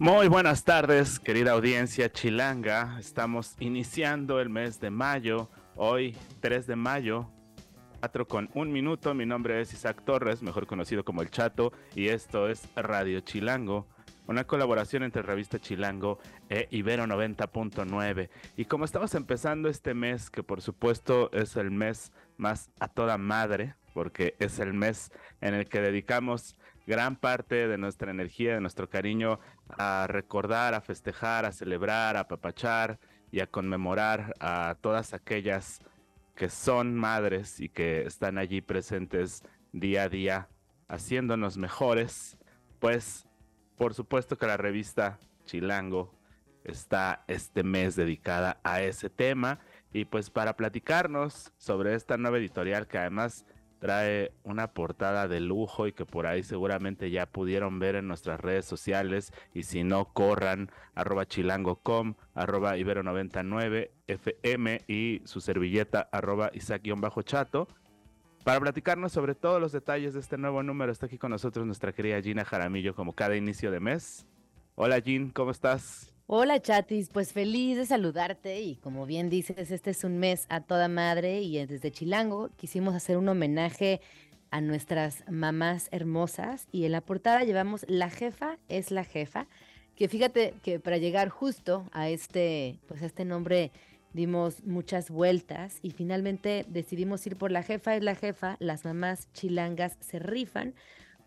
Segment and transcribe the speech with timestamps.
[0.00, 2.98] Muy buenas tardes, querida audiencia chilanga.
[3.00, 5.50] Estamos iniciando el mes de mayo.
[5.74, 7.28] Hoy, 3 de mayo,
[7.98, 9.12] 4 con un minuto.
[9.12, 13.88] Mi nombre es Isaac Torres, mejor conocido como El Chato, y esto es Radio Chilango,
[14.28, 18.28] una colaboración entre Revista Chilango e Ibero 90.9.
[18.56, 23.18] Y como estamos empezando este mes, que por supuesto es el mes más a toda
[23.18, 25.10] madre, porque es el mes
[25.40, 26.56] en el que dedicamos
[26.88, 32.20] gran parte de nuestra energía, de nuestro cariño a recordar, a festejar, a celebrar, a
[32.20, 32.98] apapachar
[33.30, 35.82] y a conmemorar a todas aquellas
[36.34, 40.48] que son madres y que están allí presentes día a día
[40.88, 42.38] haciéndonos mejores,
[42.78, 43.28] pues
[43.76, 46.14] por supuesto que la revista Chilango
[46.64, 49.60] está este mes dedicada a ese tema.
[49.92, 53.44] Y pues para platicarnos sobre esta nueva editorial que además
[53.78, 58.40] trae una portada de lujo y que por ahí seguramente ya pudieron ver en nuestras
[58.40, 66.50] redes sociales y si no corran arroba chilango.com, arroba ibero99 fm y su servilleta arroba
[66.54, 67.68] isaac-chato
[68.44, 71.92] para platicarnos sobre todos los detalles de este nuevo número está aquí con nosotros nuestra
[71.92, 74.26] querida Gina Jaramillo como cada inicio de mes.
[74.74, 76.17] Hola Gin, ¿cómo estás?
[76.30, 80.60] Hola chatis, pues feliz de saludarte y como bien dices, este es un mes a
[80.60, 84.02] toda madre y desde Chilango quisimos hacer un homenaje
[84.50, 89.46] a nuestras mamás hermosas y en la portada llevamos La jefa es la jefa,
[89.96, 93.72] que fíjate que para llegar justo a este, pues a este nombre
[94.12, 99.32] dimos muchas vueltas y finalmente decidimos ir por La jefa es la jefa, las mamás
[99.32, 100.74] chilangas se rifan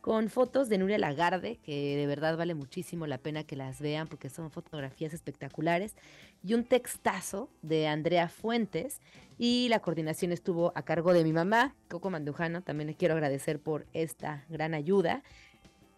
[0.02, 4.08] con fotos de Nuria Lagarde, que de verdad vale muchísimo la pena que las vean
[4.08, 5.96] porque son fotografías espectaculares,
[6.44, 9.00] y un textazo de Andrea Fuentes,
[9.38, 13.60] y la coordinación estuvo a cargo de mi mamá, Coco Mandujano, también le quiero agradecer
[13.60, 15.24] por esta gran ayuda.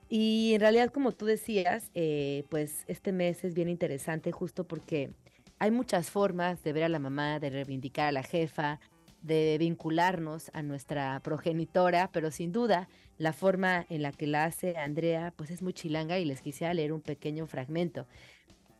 [0.09, 5.11] Y en realidad, como tú decías, eh, pues este mes es bien interesante justo porque
[5.59, 8.79] hay muchas formas de ver a la mamá, de reivindicar a la jefa,
[9.21, 14.75] de vincularnos a nuestra progenitora, pero sin duda la forma en la que la hace
[14.77, 18.07] Andrea pues es muy chilanga y les quisiera leer un pequeño fragmento.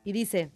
[0.03, 0.49] Y dice,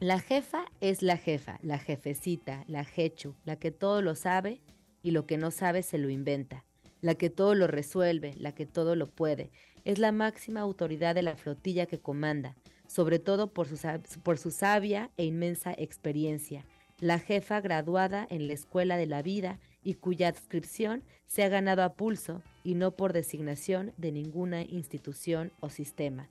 [0.00, 4.60] la jefa es la jefa, la jefecita, la jechu, la que todo lo sabe
[5.02, 6.64] y lo que no sabe se lo inventa,
[7.00, 9.50] la que todo lo resuelve, la que todo lo puede.
[9.84, 12.56] Es la máxima autoridad de la flotilla que comanda,
[12.86, 13.78] sobre todo por su,
[14.22, 16.64] por su sabia e inmensa experiencia
[17.02, 21.82] la jefa graduada en la Escuela de la Vida y cuya adscripción se ha ganado
[21.82, 26.28] a pulso y no por designación de ninguna institución o sistema.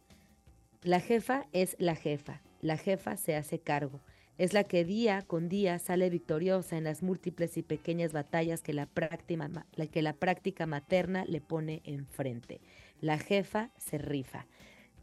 [0.84, 4.00] La jefa es la jefa, la jefa se hace cargo,
[4.38, 8.73] es la que día con día sale victoriosa en las múltiples y pequeñas batallas que
[8.73, 12.59] la práctica, materna le pone enfrente.
[13.01, 14.47] La jefa se rifa.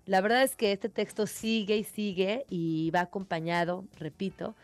[0.07, 4.57] La verdad es que este texto sigue y sigue y va acompañado, repito,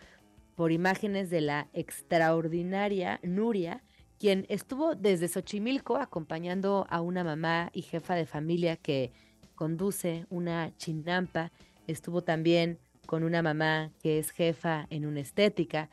[0.55, 3.83] por imágenes de la extraordinaria Nuria,
[4.19, 9.13] quien estuvo desde Xochimilco acompañando a una mamá y jefa de familia que
[9.55, 11.53] conduce una chinampa.
[11.87, 15.91] Estuvo también con una mamá que es jefa en una estética,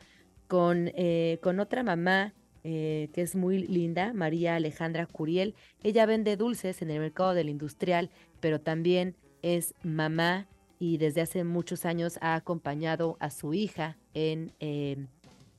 [0.48, 2.34] con, eh, con otra mamá
[2.64, 5.54] eh, que es muy linda, María Alejandra Curiel.
[5.82, 10.46] Ella vende dulces en el mercado del industrial, pero también es mamá
[10.78, 15.06] y desde hace muchos años ha acompañado a su hija en, em,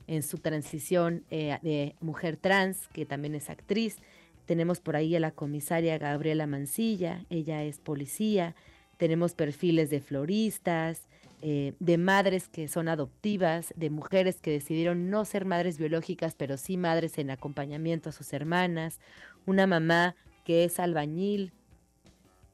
[0.08, 3.98] en su transición eh, de mujer trans, que también es actriz.
[4.46, 8.56] Tenemos por ahí a la comisaria Gabriela Mancilla, ella es policía.
[8.98, 11.08] Tenemos perfiles de floristas,
[11.42, 16.58] eh, de madres que son adoptivas, de mujeres que decidieron no ser madres biológicas, pero
[16.58, 19.00] sí madres en acompañamiento a sus hermanas.
[19.46, 20.16] Una mamá
[20.46, 21.52] que es albañil.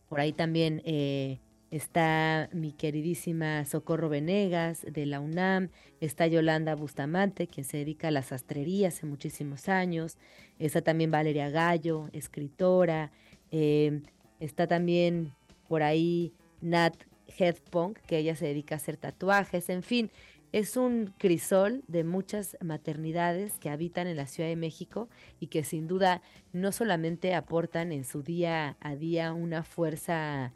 [0.08, 1.40] Por ahí también eh,
[1.72, 5.70] Está mi queridísima Socorro Venegas de la UNAM,
[6.02, 10.18] está Yolanda Bustamante, quien se dedica a la sastrería hace muchísimos años,
[10.58, 13.12] está también Valeria Gallo, escritora,
[13.52, 14.02] em,
[14.40, 15.32] está también
[15.68, 16.96] por ahí Nat
[17.38, 20.10] Headpunk, que ella se dedica a hacer tatuajes, en fin,
[20.52, 25.08] es un crisol de muchas maternidades que habitan en la Ciudad de México
[25.40, 26.24] y que sin duda
[26.54, 30.54] no solamente aportan en su día a día una fuerza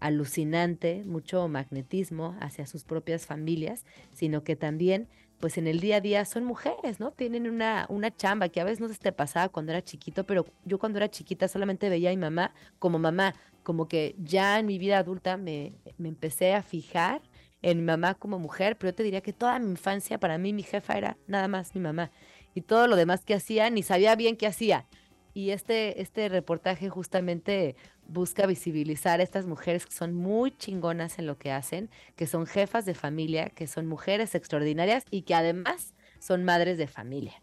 [0.00, 5.08] alucinante, mucho magnetismo hacia sus propias familias, sino que también
[5.38, 7.12] pues en el día a día son mujeres, ¿no?
[7.12, 10.44] Tienen una, una chamba que a veces no se te pasaba cuando era chiquito, pero
[10.66, 14.66] yo cuando era chiquita solamente veía a mi mamá como mamá, como que ya en
[14.66, 17.22] mi vida adulta me, me empecé a fijar
[17.62, 20.52] en mi mamá como mujer, pero yo te diría que toda mi infancia para mí
[20.52, 22.10] mi jefa era nada más mi mamá
[22.54, 24.86] y todo lo demás que hacía ni sabía bien qué hacía.
[25.32, 27.76] Y este, este reportaje justamente
[28.08, 32.46] busca visibilizar a estas mujeres que son muy chingonas en lo que hacen, que son
[32.46, 37.40] jefas de familia, que son mujeres extraordinarias y que además son madres de familia.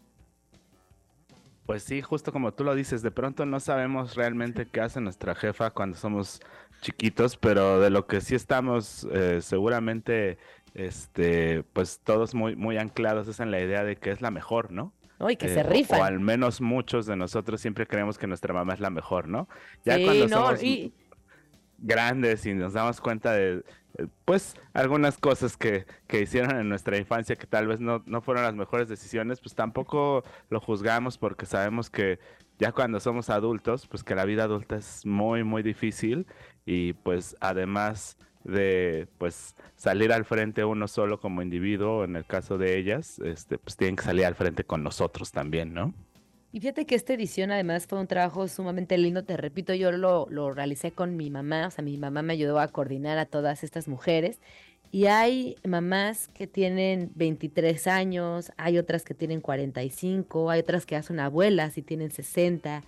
[1.68, 5.34] Pues sí, justo como tú lo dices, de pronto no sabemos realmente qué hace nuestra
[5.34, 6.40] jefa cuando somos
[6.80, 10.38] chiquitos, pero de lo que sí estamos eh, seguramente,
[10.72, 14.72] este, pues todos muy, muy anclados es en la idea de que es la mejor,
[14.72, 14.94] ¿no?
[15.28, 15.98] Y que se rifa.
[15.98, 19.48] O, al menos muchos de nosotros siempre creemos que nuestra mamá es la mejor, ¿no?
[19.84, 20.60] Ya cuando somos
[21.78, 23.62] grandes y nos damos cuenta de,
[23.98, 28.20] eh, pues, algunas cosas que, que, hicieron en nuestra infancia que tal vez no, no
[28.20, 32.18] fueron las mejores decisiones, pues tampoco lo juzgamos porque sabemos que
[32.58, 36.26] ya cuando somos adultos, pues que la vida adulta es muy, muy difícil
[36.66, 38.18] y pues además
[38.48, 43.58] de pues salir al frente uno solo como individuo, en el caso de ellas, este,
[43.58, 45.94] pues tienen que salir al frente con nosotros también, ¿no?
[46.50, 50.26] Y fíjate que esta edición además fue un trabajo sumamente lindo, te repito, yo lo,
[50.30, 53.62] lo realicé con mi mamá, o sea, mi mamá me ayudó a coordinar a todas
[53.62, 54.40] estas mujeres.
[54.90, 60.94] Y hay mamás que tienen 23 años, hay otras que tienen 45, hay otras que
[60.94, 62.82] ya son abuelas y tienen 60.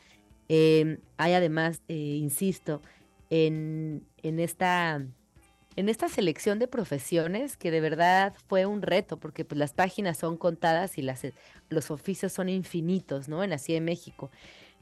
[0.48, 2.80] Em, hay además, eh, insisto,
[3.28, 5.04] en, en esta
[5.76, 10.18] en esta selección de profesiones que de verdad fue un reto, porque pues, las páginas
[10.18, 11.32] son contadas y eh,
[11.68, 13.44] los oficios son infinitos, ¿no?
[13.44, 14.30] En Así de México.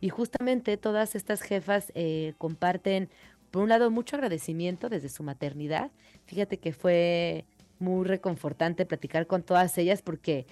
[0.01, 3.11] Y justamente todas estas jefas eh, comparten,
[3.51, 5.91] por un lado, mucho agradecimiento desde su maternidad.
[6.27, 7.45] Fíjate que fue
[7.79, 10.47] muy reconfortante platicar con todas ellas porque,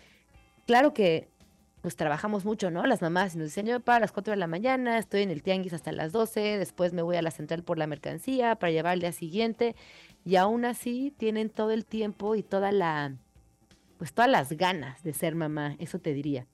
[0.67, 1.29] claro que
[1.87, 2.85] pues trabajamos mucho, ¿no?
[2.85, 5.45] Las mamás y nos dicen, yo para las 4 de la mañana, estoy en el
[5.45, 8.95] tianguis hasta las 12, después me voy a la central por la mercancía para llevar
[8.95, 9.77] al día siguiente
[10.25, 13.15] y aún así tienen todo el tiempo y toda la,
[13.99, 16.49] pues todas las ganas de ser mamá, eso te diría.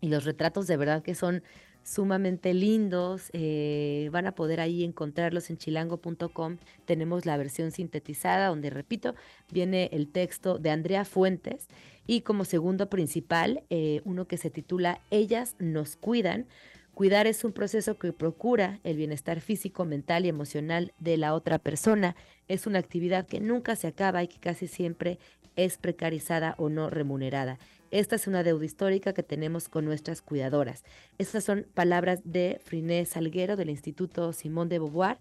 [0.00, 1.42] Y los retratos de verdad que son
[1.82, 6.58] sumamente lindos, eh, van a poder ahí encontrarlos en chilango.com.
[6.84, 9.14] Tenemos la versión sintetizada donde, repito,
[9.50, 11.68] viene el texto de Andrea Fuentes
[12.06, 16.46] y como segundo principal, eh, uno que se titula Ellas nos cuidan
[16.94, 21.58] Cuidar es un proceso que procura el bienestar físico, mental y emocional de la otra
[21.58, 22.16] persona.
[22.48, 25.18] Es una actividad que nunca se acaba y que casi siempre
[25.56, 27.58] es precarizada o no remunerada.
[27.92, 30.82] Esta es una deuda histórica que tenemos con nuestras cuidadoras.
[31.18, 35.18] Estas son palabras de Friné Salguero del Instituto Simón de Beauvoir,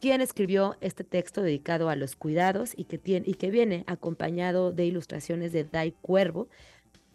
[0.00, 4.70] quien escribió este texto dedicado a los cuidados y que, tiene, y que viene acompañado
[4.70, 6.46] de ilustraciones de Dai Cuervo,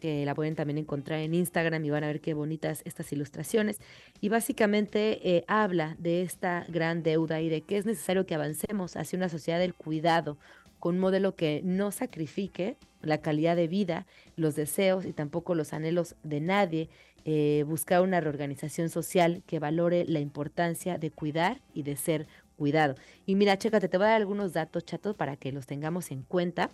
[0.02, 3.80] que la pueden también encontrar en Instagram y van a ver qué bonitas estas ilustraciones.
[4.20, 8.98] Y básicamente eh, habla de esta gran deuda y de que es necesario que avancemos
[8.98, 10.38] hacia una sociedad del cuidado,
[10.82, 15.74] con un modelo que no sacrifique la calidad de vida, los deseos y tampoco los
[15.74, 16.90] anhelos de nadie,
[17.24, 22.96] eh, buscar una reorganización social que valore la importancia de cuidar y de ser cuidado.
[23.28, 26.24] Y mira, chécate, te voy a dar algunos datos chatos para que los tengamos en
[26.24, 26.72] cuenta.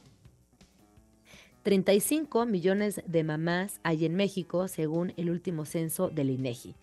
[1.64, 6.76] 35 millones de mamás hay en México, según el último censo del INEGI.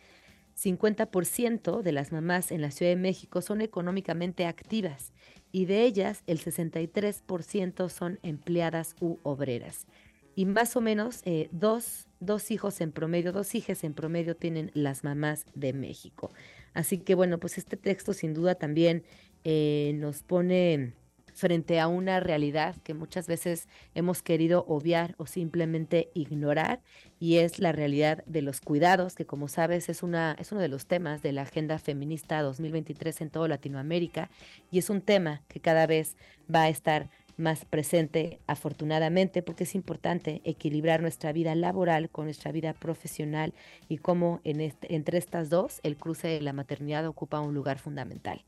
[0.63, 5.13] 50% de las mamás en la Ciudad de México son económicamente activas
[5.55, 9.87] y de ellas el 63% son empleadas u obreras.
[10.35, 14.73] Y más o menos eh, dos, dos, hijos en promedio, dos hijas en promedio tienen
[14.75, 16.33] las mamás de México.
[16.73, 19.05] Así que bueno, pues este texto sin duda también
[19.45, 20.95] eh, nos pone
[21.35, 26.81] frente a una realidad que muchas veces hemos querido obviar o simplemente ignorar
[27.19, 30.69] y es la realidad de los cuidados, que como sabes es, una, es uno de
[30.69, 34.31] los temas de la Agenda Feminista 2023 en toda Latinoamérica
[34.71, 36.17] y es un tema que cada vez
[36.53, 42.53] va a estar más presente afortunadamente porque es importante equilibrar nuestra vida laboral con nuestra
[42.53, 43.55] vida profesional
[43.89, 47.79] y cómo en este, entre estas dos el cruce de la maternidad ocupa un lugar
[47.79, 48.45] fundamental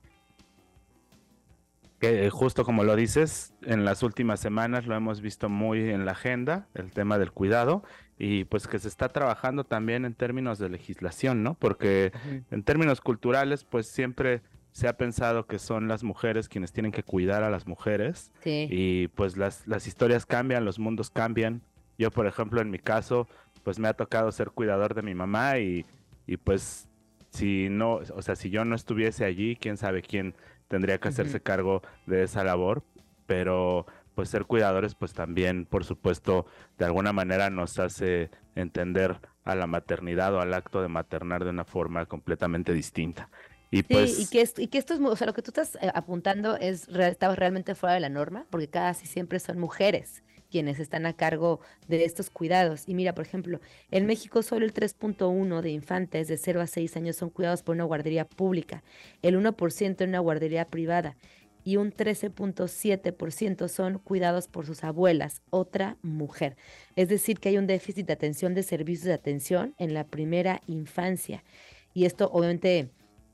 [1.98, 6.12] que justo como lo dices, en las últimas semanas lo hemos visto muy en la
[6.12, 7.82] agenda, el tema del cuidado,
[8.18, 11.54] y pues que se está trabajando también en términos de legislación, ¿no?
[11.54, 12.12] Porque
[12.50, 17.02] en términos culturales, pues siempre se ha pensado que son las mujeres quienes tienen que
[17.02, 18.30] cuidar a las mujeres.
[18.44, 21.62] Y pues las, las historias cambian, los mundos cambian.
[21.98, 23.26] Yo, por ejemplo, en mi caso,
[23.64, 25.86] pues me ha tocado ser cuidador de mi mamá y,
[26.26, 26.88] y pues
[27.30, 30.34] si no, o sea, si yo no estuviese allí, quién sabe quién
[30.68, 32.82] tendría que hacerse cargo de esa labor,
[33.26, 36.46] pero pues ser cuidadores pues también por supuesto
[36.78, 41.50] de alguna manera nos hace entender a la maternidad o al acto de maternar de
[41.50, 43.28] una forma completamente distinta.
[43.70, 44.18] Y pues...
[44.18, 46.56] y que, esto, y que esto es, o sea, lo que tú estás eh, apuntando
[46.56, 50.23] es, está realmente fuera de la norma, porque casi siempre son mujeres
[50.56, 52.84] quienes están a cargo de estos cuidados.
[52.86, 53.60] Y mira, por ejemplo,
[53.90, 57.75] en México solo el 3.1 de infantes de 0 a 6 años son cuidados por
[57.75, 58.82] una guardería pública,
[59.20, 61.14] el 1% en una guardería privada
[61.62, 66.56] y un 13.7% son cuidados por sus abuelas, otra mujer.
[66.94, 70.62] Es decir, que hay un déficit de atención de servicios de atención en la primera
[70.66, 71.44] infancia.
[71.92, 72.88] Y esto obviamente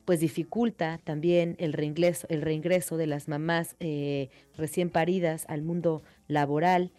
[0.05, 6.02] pues dificulta también el reingreso, el reingreso de las mamás eh, recién paridas al mundo
[6.26, 6.91] laboral.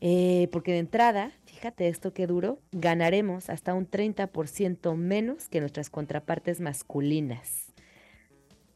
[0.00, 5.90] Eh, porque de entrada, fíjate esto que duro, ganaremos hasta un 30% menos que nuestras
[5.90, 7.70] contrapartes masculinas.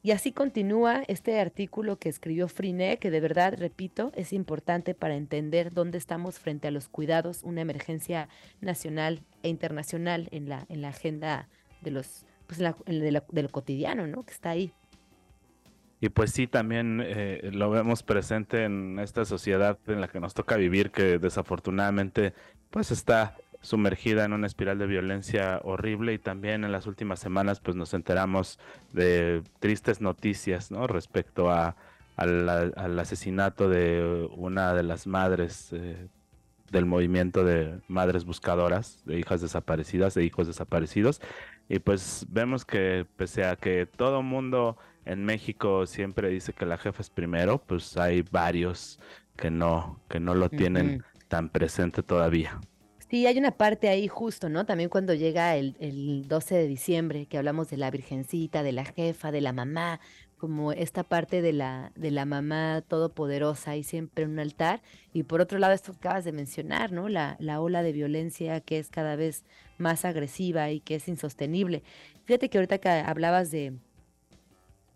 [0.04, 5.14] Y así continúa este artículo que escribió Friné, que de verdad, repito, es importante para
[5.16, 8.28] entender dónde estamos frente a los cuidados, una emergencia
[8.60, 11.48] nacional e internacional en la, en la agenda
[11.80, 14.24] de los, pues de, cotidiano, ¿no?
[14.24, 14.74] Que está ahí.
[16.00, 20.34] Y pues sí, también eh, lo vemos presente en esta sociedad en la que nos
[20.34, 22.34] toca vivir, que desafortunadamente
[22.70, 27.60] pues está sumergida en una espiral de violencia horrible y también en las últimas semanas
[27.60, 28.58] pues nos enteramos
[28.92, 30.86] de tristes noticias ¿no?
[30.86, 31.76] respecto a,
[32.16, 36.08] al asesinato de una de las madres eh,
[36.70, 41.20] del movimiento de madres buscadoras, de hijas desaparecidas, de hijos desaparecidos.
[41.68, 46.78] Y pues vemos que pese a que todo mundo en México siempre dice que la
[46.78, 48.99] jefa es primero, pues hay varios
[49.37, 52.61] que no, que no lo tienen tan presente todavía.
[53.11, 54.64] Sí, hay una parte ahí justo, ¿no?
[54.66, 58.84] También cuando llega el, el 12 de diciembre, que hablamos de la virgencita, de la
[58.84, 60.00] jefa, de la mamá,
[60.37, 64.82] como esta parte de la, de la mamá todopoderosa y siempre en un altar.
[65.12, 67.08] Y por otro lado, esto que acabas de mencionar, ¿no?
[67.08, 69.44] La, la ola de violencia que es cada vez
[69.78, 71.82] más agresiva y que es insostenible.
[72.25, 73.75] Fíjate que ahorita que hablabas de,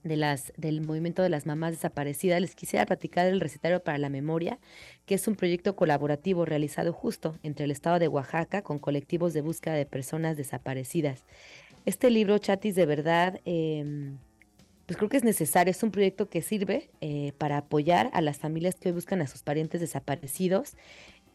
[0.09, 4.09] de las, del movimiento de las mamás desaparecidas, les quisiera platicar del recetario para la
[4.09, 4.59] memoria,
[5.07, 9.43] que es un proyecto colaborativo realizado justo entre el estado de Oaxaca con colectivos de
[9.43, 11.25] búsqueda de personas desaparecidas.
[11.85, 14.19] Este libro, Chatis, de verdad, em,
[14.87, 18.39] pues creo que es necesario, es un proyecto que sirve eh, para apoyar a las
[18.39, 20.77] familias que hoy buscan a sus parientes desaparecidos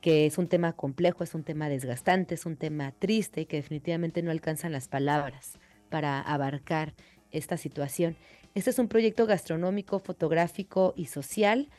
[0.04, 3.56] que es un tema complejo, es un tema desgastante, es un tema triste y que
[3.56, 5.58] definitivamente no alcanzan las palabras
[5.90, 6.94] para abarcar
[7.32, 8.18] esta situación.
[8.56, 11.70] Este es un proyecto gastronómico, fotográfico y social.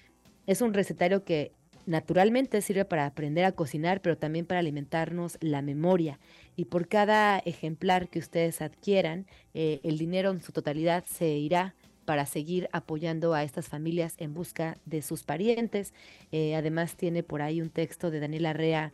[0.49, 1.53] Es un recetario que
[1.87, 6.19] naturalmente sirve para aprender a cocinar, pero también para alimentarnos la memoria.
[6.57, 11.77] Y por cada ejemplar que ustedes adquieran, eh, el dinero en su totalidad se irá
[12.07, 15.95] para seguir apoyando a estas familias en busca de sus parientes.
[16.33, 18.93] Eh, además tiene por ahí un texto de Daniela Rea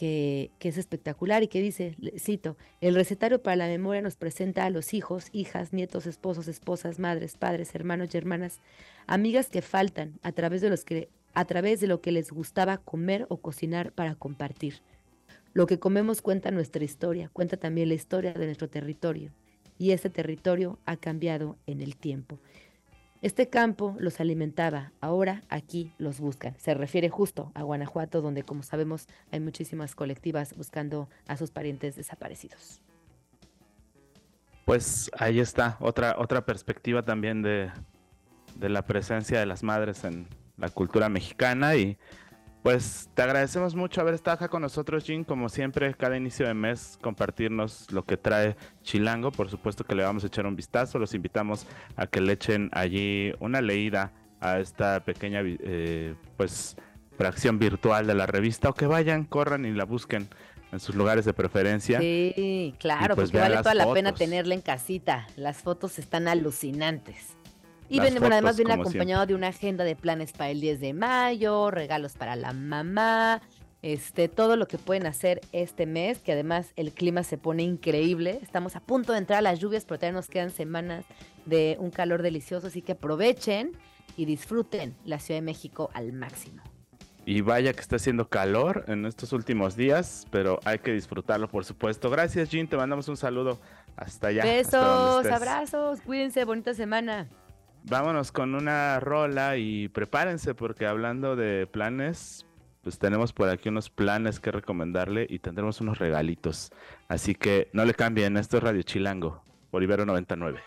[0.00, 4.70] que, es espectacular y que dice, cito, el recetario para la memoria nos presenta a
[4.70, 8.60] los hijos, hijas, nietos, esposos, esposas, madres, padres, hermanos y hermanas,
[9.06, 12.78] amigas que faltan a través de los que a través de lo que les gustaba
[12.78, 14.80] comer o cocinar para compartir.
[15.52, 19.30] Lo que comemos cuenta nuestra historia, cuenta también la historia de nuestro territorio,
[19.78, 22.40] y este territorio ha cambiado en el tiempo.
[23.22, 26.54] Este campo los alimentaba, ahora aquí los buscan.
[26.58, 31.96] Se refiere justo a Guanajuato, donde como sabemos hay muchísimas colectivas buscando a sus parientes
[31.96, 32.80] desaparecidos.
[34.64, 37.70] Pues ahí está, otra, otra perspectiva también de,
[38.56, 41.98] de la presencia de las madres en la cultura mexicana y
[42.62, 45.24] pues te agradecemos mucho haber estado acá con nosotros, Jim.
[45.24, 49.30] Como siempre, cada inicio de mes compartirnos lo que trae Chilango.
[49.32, 50.98] Por supuesto que le vamos a echar un vistazo.
[50.98, 56.76] Los invitamos a que le echen allí una leída a esta pequeña eh, pues
[57.16, 60.28] fracción virtual de la revista o que vayan, corran y la busquen
[60.72, 61.98] en sus lugares de preferencia.
[62.00, 65.26] Sí, claro, pues porque vale toda la pena tenerla en casita.
[65.36, 67.36] Las fotos están alucinantes.
[67.90, 72.12] Y además viene acompañado de una agenda de planes para el 10 de mayo, regalos
[72.12, 73.42] para la mamá,
[73.82, 78.38] este, todo lo que pueden hacer este mes, que además el clima se pone increíble.
[78.42, 81.04] Estamos a punto de entrar a las lluvias, pero todavía nos quedan semanas
[81.46, 83.72] de un calor delicioso, así que aprovechen
[84.16, 86.62] y disfruten la Ciudad de México al máximo.
[87.26, 91.64] Y vaya que está haciendo calor en estos últimos días, pero hay que disfrutarlo, por
[91.64, 92.08] supuesto.
[92.08, 92.68] Gracias, Jean.
[92.68, 93.58] Te mandamos un saludo
[93.96, 94.44] Hasta allá.
[94.44, 97.28] Besos, abrazos, cuídense, bonita semana.
[97.84, 102.46] Vámonos con una rola y prepárense porque hablando de planes,
[102.82, 106.72] pues tenemos por aquí unos planes que recomendarle y tendremos unos regalitos.
[107.08, 110.60] Así que no le cambien, esto es Radio Chilango, Bolivero 99.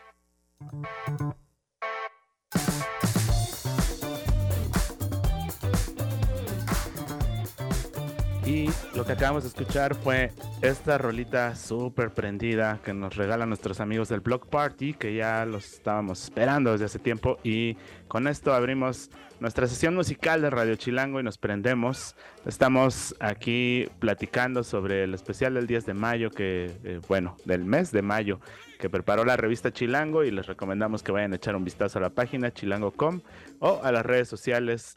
[8.53, 10.31] Y lo que acabamos de escuchar fue
[10.62, 15.74] esta rolita súper prendida que nos regalan nuestros amigos del Block Party, que ya los
[15.74, 17.39] estábamos esperando desde hace tiempo.
[17.43, 22.15] Y con esto abrimos nuestra sesión musical de Radio Chilango y nos prendemos.
[22.45, 27.91] Estamos aquí platicando sobre el especial del 10 de mayo, que, eh, bueno, del mes
[27.91, 28.39] de mayo,
[28.79, 32.03] que preparó la revista Chilango y les recomendamos que vayan a echar un vistazo a
[32.03, 33.22] la página chilango.com
[33.57, 34.95] o a las redes sociales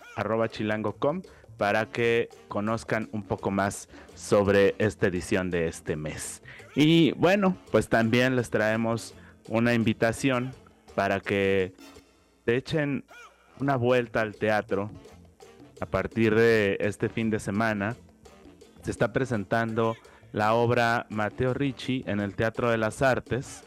[0.50, 1.22] chilango.com
[1.56, 6.42] para que conozcan un poco más sobre esta edición de este mes.
[6.74, 9.14] Y bueno, pues también les traemos
[9.48, 10.52] una invitación
[10.94, 11.72] para que
[12.44, 13.04] te echen
[13.58, 14.90] una vuelta al teatro
[15.80, 17.96] a partir de este fin de semana.
[18.82, 19.96] Se está presentando
[20.32, 23.64] la obra Mateo Ricci en el Teatro de las Artes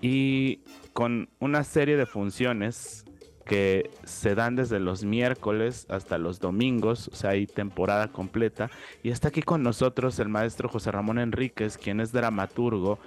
[0.00, 0.60] y
[0.92, 3.04] con una serie de funciones
[3.44, 8.70] que se dan desde los miércoles hasta los domingos, o sea, hay temporada completa.
[9.02, 12.98] Y está aquí con nosotros el maestro José Ramón Enríquez, quien es dramaturgo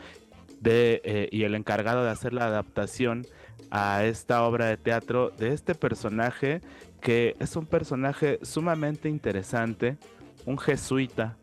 [0.60, 3.26] de, eh, y el encargado de hacer la adaptación
[3.72, 6.62] a esta obra de teatro de este personaje,
[7.02, 9.98] que es un personaje sumamente interesante,
[10.46, 11.38] un jesuita,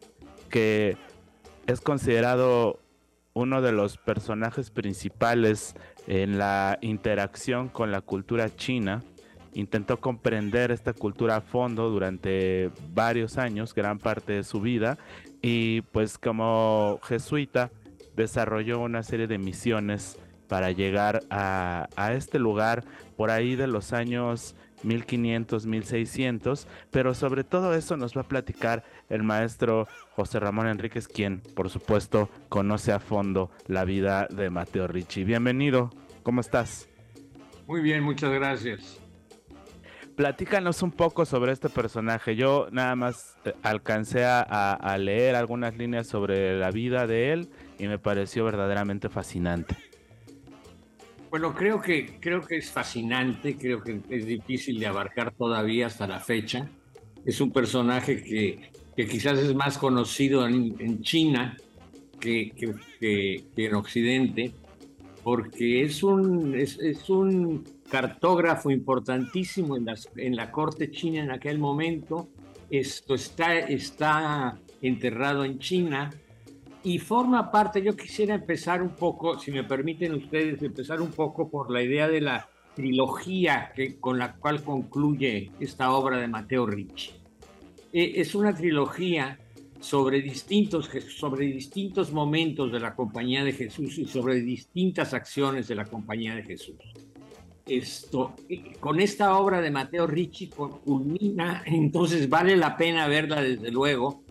[0.51, 0.97] que
[1.67, 2.81] es considerado
[3.33, 5.75] uno de los personajes principales
[6.07, 9.03] en la interacción con la cultura china.
[9.55, 14.99] Intentó comprender esta cultura a fondo durante varios años, gran parte de su vida,
[15.43, 17.71] y pues como jesuita
[18.17, 20.19] desarrolló una serie de misiones
[20.49, 22.85] para llegar a, este lugar
[23.17, 28.85] por ahí de los años 1500, 1600, pero sobre todo eso nos va a platicar
[29.09, 34.87] el maestro José Ramón Enríquez, quien por supuesto conoce a fondo la vida de Mateo
[34.87, 35.25] Ricci.
[35.25, 35.91] Bienvenido,
[36.23, 36.89] ¿cómo estás?
[37.67, 39.01] Muy bien, muchas gracias.
[40.17, 42.37] Platícanos un poco sobre este personaje.
[42.37, 47.49] Yo nada más eh, alcancé a leer algunas líneas sobre la vida de él
[47.81, 49.77] y me pareció verdaderamente fascinante.
[51.35, 56.07] Bueno, creo que, creo que es fascinante, creo que es difícil de abarcar todavía hasta
[56.07, 56.71] la fecha.
[57.27, 61.57] Es un personaje que, que quizás es más conocido en, China
[62.21, 62.53] que,
[63.01, 64.55] que, en Occidente,
[65.25, 71.33] porque es un, es, es un cartógrafo importantísimo en, las, en la corte china en
[71.33, 72.29] aquel momento.
[72.71, 76.13] Esto está, está enterrado en China
[76.85, 81.51] y forma parte, yo quisiera empezar un poco, si me permiten ustedes, empezar un poco
[81.51, 86.67] por la idea de la trilogía que, con la cual concluye esta obra de Mateo
[86.67, 87.13] Ricci.
[87.91, 89.39] E, es una trilogía
[89.81, 95.77] sobre distintos, sobre distintos momentos de la compañía de Jesús y sobre distintas acciones de
[95.77, 96.77] la compañía de Jesús.
[97.67, 98.35] Esto,
[98.79, 104.24] con esta obra de Mateo Ricci culmina, entonces vale la pena verla desde luego,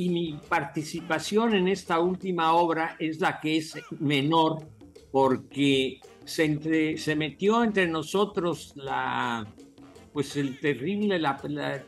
[0.00, 4.66] y mi participación en esta última obra es la que es menor
[5.12, 9.46] porque se, se metió entre nosotros la
[10.14, 11.36] pues el terrible la,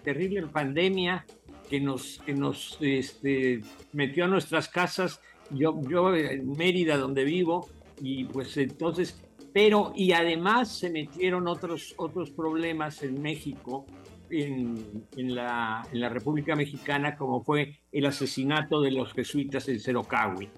[0.05, 1.25] terrible pandemia
[1.70, 5.22] que nos que nos este, metió a nuestras casas.
[5.48, 11.94] Yo yo en Mérida donde vivo y pues entonces pero y además se metieron otros
[11.96, 13.87] otros problemas en México
[14.33, 20.49] en, la, en, la, República Mexicana, como fue el asesinato de los jesuitas en Cerocahui.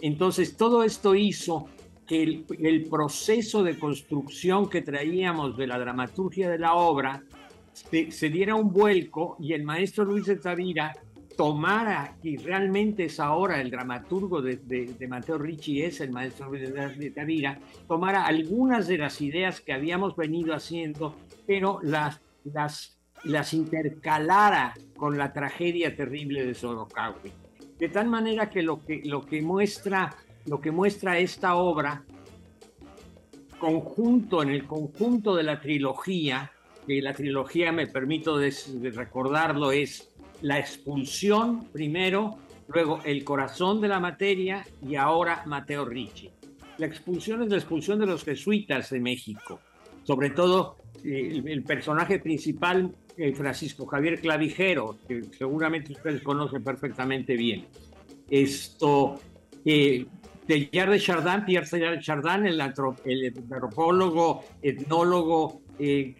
[0.00, 1.66] Entonces, todo esto hizo
[2.06, 7.22] que el, el, proceso de construcción que traíamos de la dramaturgia de la obra
[7.72, 10.92] se, se diera un vuelco y el maestro Luis de Tavira
[11.36, 16.50] tomara, y realmente es ahora el dramaturgo de, de, de, Mateo Ricci, es el maestro
[16.50, 17.58] de Tavira,
[17.88, 25.16] tomara algunas de las ideas que habíamos venido haciendo, pero las, las las intercalara con
[25.18, 27.32] la tragedia terrible de Sorokawi.
[27.78, 30.14] De tal manera que lo que, lo que, muestra,
[30.46, 32.04] lo que muestra esta obra,
[33.58, 36.52] conjunto, en el conjunto de la trilogía,
[36.86, 44.00] que la trilogía, me permito recordarlo, es la expulsión primero, luego el corazón de la
[44.00, 46.30] materia y ahora Mateo Ricci.
[46.78, 49.60] La expulsión es la expulsión de los jesuitas de México,
[50.02, 52.94] sobre todo eh, el, personaje principal
[53.34, 57.66] Francisco Javier Clavijero, que seguramente ustedes conocen perfectamente bien.
[58.28, 59.20] Esto,
[59.64, 60.06] eh,
[60.46, 66.14] de Chardin, Pierre de Chardin, el, antropólogo, etnólogo, eh,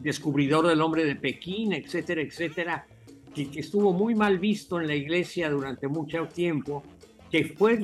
[0.00, 2.86] descubridor del hombre de Pekín, etcétera, etcétera,
[3.34, 6.82] que, estuvo muy mal visto en la iglesia durante mucho tiempo,
[7.30, 7.76] que fue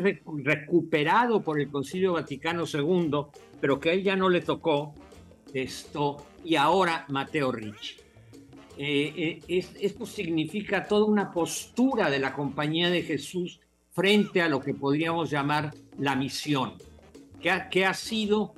[0.44, 3.26] recuperado por el Concilio Vaticano II,
[3.60, 4.94] pero que a él ya no le tocó
[5.52, 7.99] esto, y ahora Mateo Ricci.
[8.76, 14.60] Eh, eh, esto significa toda una postura de la Compañía de Jesús frente a lo
[14.60, 16.74] que podríamos llamar la misión,
[17.40, 18.54] que ha, sido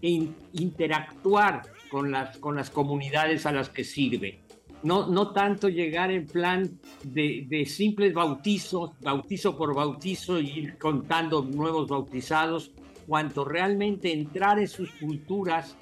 [0.00, 4.40] interactuar con las, comunidades a las que sirve.
[4.82, 10.78] No, no tanto llegar en plan de, de simples bautizos, bautizo por bautizo, y ir
[10.78, 12.72] contando nuevos bautizados,
[13.06, 15.76] cuanto realmente entrar en sus culturas,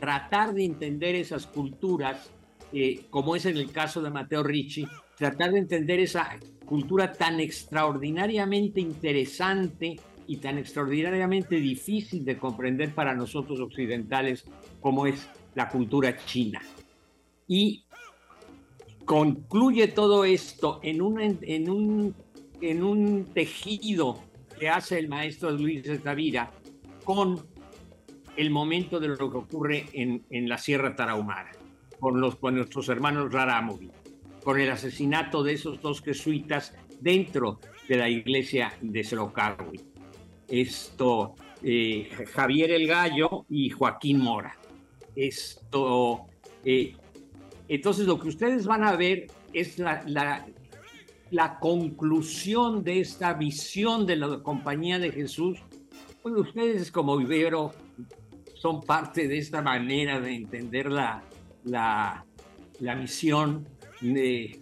[0.00, 2.30] tratar de entender esas culturas,
[2.72, 7.40] eh, como es en el caso de Mateo Ricci, tratar de entender esa cultura tan
[7.40, 14.44] extraordinariamente interesante y tan extraordinariamente difícil de comprender para nosotros occidentales
[14.80, 16.62] como es la cultura china.
[17.48, 17.84] Y
[19.04, 22.14] concluye todo esto en un,
[23.34, 24.22] tejido
[24.58, 26.52] que hace el maestro Luis de Tavira
[27.02, 27.44] con
[28.36, 31.50] el momento de lo que ocurre en la Sierra Tarahumara,
[32.00, 33.90] con, los, con nuestros hermanos Rarámuri
[34.42, 39.80] con el asesinato de esos dos jesuitas dentro de la iglesia de Sorocagui.
[40.48, 44.56] Esto, eh, Javier el Gallo y Joaquín Mora.
[45.14, 46.26] Esto,
[46.64, 46.94] eh,
[47.68, 50.46] entonces lo que ustedes van a ver es la, la,
[51.30, 55.58] la, conclusión de esta visión de la compañía de Jesús.
[56.22, 57.72] Bueno, ustedes como vivero
[58.54, 61.24] son parte de esta manera de entender la,
[61.64, 62.24] la,
[62.80, 63.66] la misión
[64.00, 64.58] me,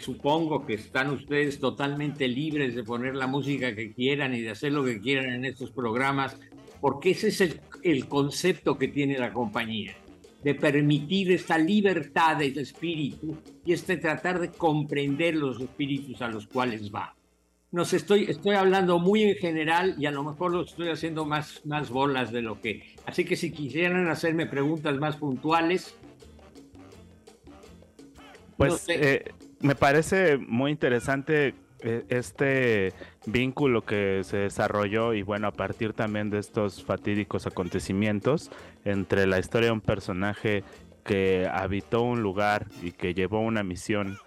[0.00, 4.72] supongo que están ustedes totalmente libres de poner la música que quieran y de hacer
[4.72, 6.36] lo que quieran en estos programas,
[6.80, 9.94] porque ese es el, el concepto que tiene la compañía,
[10.42, 16.46] de permitir esta libertad del espíritu y este tratar de comprender los espíritus a los
[16.46, 17.14] cuales va.
[17.72, 21.24] No sé, estoy, estoy hablando muy en general y a lo mejor lo estoy haciendo
[21.24, 22.94] más, más bolas de lo que.
[23.06, 25.94] Así que si quisieran hacerme preguntas más puntuales,
[28.56, 29.24] pues eh,
[29.60, 32.92] me parece muy interesante eh, este
[33.24, 38.50] vínculo que se desarrolló y bueno, a partir también de estos fatídicos acontecimientos
[38.84, 40.62] entre la historia de un personaje
[41.04, 44.18] que habitó un lugar y que llevó una misión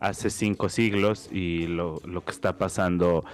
[0.00, 3.24] hace cinco siglos y lo, que está pasando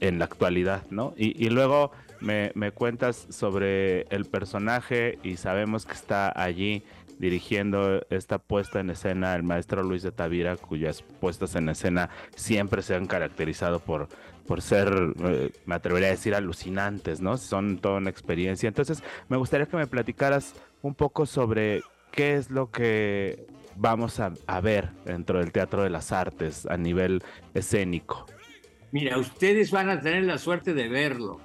[0.00, 1.14] en la actualidad, ¿no?
[1.16, 6.82] Y, luego me, me, cuentas sobre el personaje y sabemos que está allí
[7.18, 12.82] dirigiendo esta puesta en escena el maestro Luis de Tavira, cuyas puestas en escena siempre
[12.82, 14.08] se han caracterizado por,
[14.46, 17.36] por ser, eh, me atrevería a decir, alucinantes, ¿no?
[17.38, 18.68] Son toda una experiencia.
[18.68, 23.46] Entonces, me gustaría que me platicaras un poco sobre qué es lo que
[23.76, 27.22] vamos a, ver dentro del Teatro de las Artes a nivel
[27.54, 28.26] escénico.
[28.92, 31.40] Mira, ustedes van a tener la suerte de verlo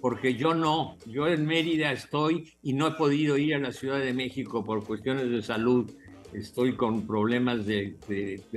[0.00, 3.98] porque yo no, yo en Mérida estoy y no he podido ir a la Ciudad
[4.00, 5.90] de México por cuestiones de salud,
[6.34, 7.96] estoy con problemas de,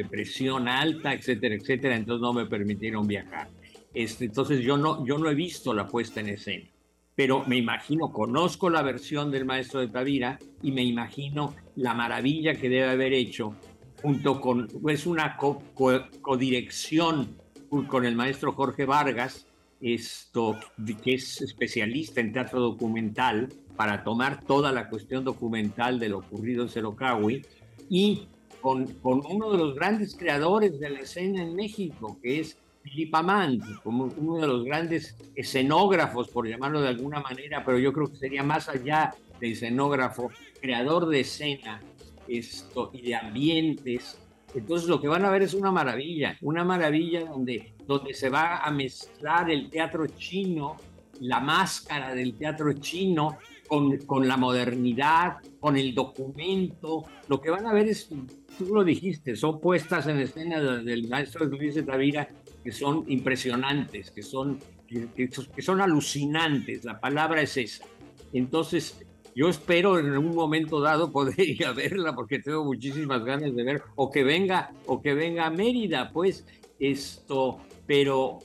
[0.09, 3.47] presión alta, etcétera, etcétera, entonces no me permitieron viajar.
[3.93, 6.67] Este, entonces yo no, yo no he visto la puesta en escena,
[7.17, 12.53] pero me imagino, conozco la versión del maestro de Tavira y me imagino la maravilla
[12.53, 13.55] que debe haber hecho
[14.03, 17.35] junto con, es una codirección
[17.87, 19.47] con el maestro Jorge Vargas,
[19.81, 20.59] esto,
[21.03, 26.61] que es especialista en teatro documental, para tomar toda la cuestión documental de lo ocurrido
[26.61, 27.43] en Cerocahui,
[27.89, 28.27] y
[28.61, 33.13] con, con, uno de los grandes creadores de la escena en México, que es Philip
[33.15, 38.07] Amand, como uno de los grandes escenógrafos, por llamarlo de alguna manera, pero yo creo
[38.07, 41.81] que sería más allá de escenógrafo, creador de escena
[42.27, 44.19] esto, y de ambientes.
[44.55, 48.57] Entonces lo que van a ver es una maravilla, una maravilla donde donde se va
[48.57, 50.75] a mezclar el teatro chino,
[51.21, 57.05] la máscara del teatro chino, con, con, la modernidad, con el documento.
[57.27, 58.09] Lo que van a ver es,
[58.57, 62.27] tú lo dijiste, son puestas en escena del maestro Luis de Tavira
[62.63, 67.85] que son impresionantes, que son, que, son alucinantes, la palabra es esa.
[68.33, 68.99] Entonces,
[69.35, 73.63] yo espero en un momento dado poder ir a verla porque tengo muchísimas ganas de
[73.63, 76.45] ver, o que venga, o que venga a Mérida, pues
[76.79, 78.39] esto, pero,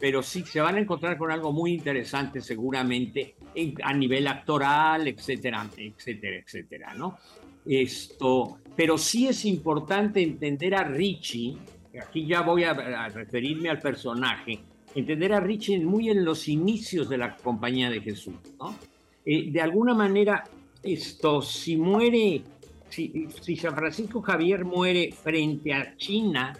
[0.00, 3.36] pero sí se van a encontrar con algo muy interesante seguramente
[3.82, 7.18] a nivel actoral, etcétera, etcétera, etcétera, ¿no?
[7.66, 11.56] Esto, pero sí es importante entender a Richie,
[11.98, 14.60] aquí ya voy a, referirme al personaje,
[14.94, 18.76] entender a Richie muy en los inicios de la Compañía de Jesús, ¿no?
[19.24, 20.44] Eh, de alguna manera,
[20.82, 22.42] esto, si muere,
[22.88, 26.52] si, si San Francisco Javier muere frente a China,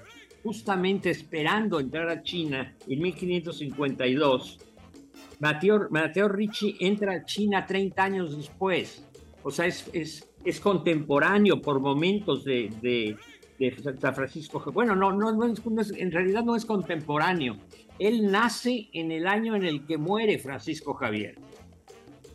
[0.43, 4.59] justamente esperando entrar a China en 1552,
[5.41, 9.05] Mateo, Mateo Ricci entra a China 30 años después.
[9.43, 13.17] O sea, es, es, es contemporáneo por momentos de, de,
[13.73, 14.63] San Francisco.
[14.73, 15.47] Bueno, no, no, no,
[15.81, 17.57] es, en realidad no es contemporáneo.
[17.99, 21.37] Él nace en el año en el que muere Francisco Javier.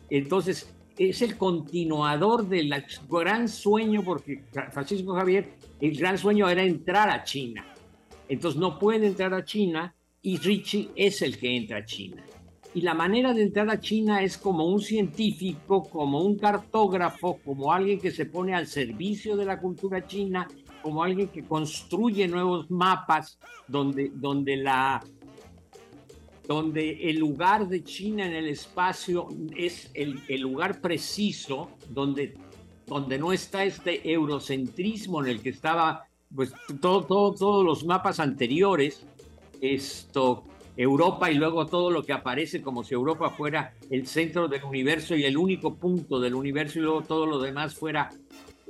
[0.08, 2.74] Entonces, es el continuador del
[3.08, 7.64] gran sueño, porque Francisco Javier, el gran sueño era entrar a China.
[8.28, 12.22] Entonces no puede entrar a China y Richie es el que entra a China.
[12.74, 17.72] Y la manera de entrar a China es como un científico, como un cartógrafo, como
[17.72, 20.46] alguien que se pone al servicio de la cultura china,
[20.82, 23.38] como alguien que construye nuevos mapas
[23.68, 25.02] donde, donde, la,
[26.46, 32.34] donde el lugar de China en el espacio es el, el lugar preciso, donde,
[32.86, 38.20] donde no está este eurocentrismo en el que estaba pues todo, todo, todos los mapas
[38.20, 39.04] anteriores,
[39.60, 40.44] esto,
[40.76, 45.14] Europa y luego todo lo que aparece como si Europa fuera el centro del universo
[45.16, 48.10] y el único punto del universo y luego todo lo demás fuera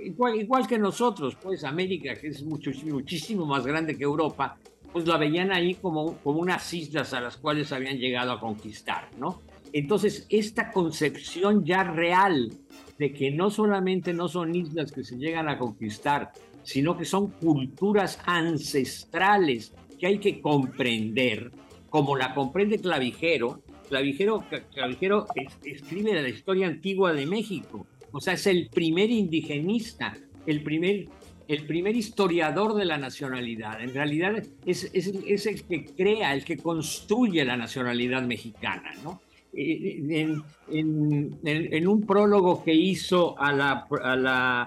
[0.04, 4.58] igual, igual que nosotros, pues América, que es mucho, muchísimo más grande que Europa,
[4.92, 9.08] pues la veían ahí como, como unas islas a las cuales habían llegado a conquistar,
[9.18, 9.42] ¿no?
[9.72, 12.52] Entonces, esta concepción ya real
[12.98, 16.32] de que no solamente no son islas que se llegan a conquistar,
[16.62, 21.52] sino que son culturas ancestrales que hay que comprender,
[21.88, 23.62] como la comprende Clavijero.
[23.88, 25.26] Clavijero, Clavijero
[25.64, 31.08] escribe la historia antigua de México, o sea, es el primer indigenista, el primer,
[31.48, 33.80] el primer historiador de la nacionalidad.
[33.80, 39.20] En realidad es, es, el que crea, el que construye la nacionalidad mexicana, ¿no?
[39.52, 44.66] Eh, en, en, un prólogo que hizo a la, a la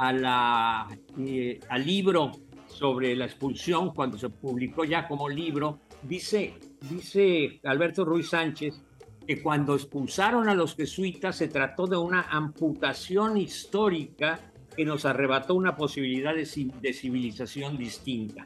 [0.00, 2.32] a la, eh, al libro
[2.66, 6.54] sobre la expulsión, cuando se publicó ya como libro, dice,
[6.88, 8.80] dice Alberto Ruiz Sánchez
[9.30, 14.40] que cuando expulsaron a los jesuitas se trató de una amputación histórica
[14.76, 16.44] que nos arrebató una posibilidad de,
[16.92, 18.44] civilización distinta.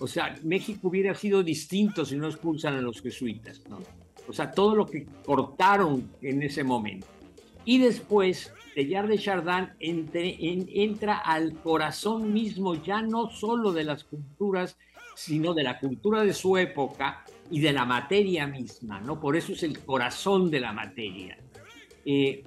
[0.00, 3.78] O sea, México hubiera sido distinto si no expulsan a los jesuitas, ¿no?
[4.26, 7.06] O sea, todo lo que cortaron en ese momento.
[7.64, 14.76] Y después Teilhard de Chardin entra al corazón mismo, ya no solo de las culturas,
[15.14, 19.20] sino de la cultura de su época y de la materia misma, ¿no?
[19.20, 21.36] Por eso es el corazón de la materia.
[22.04, 22.42] Eh,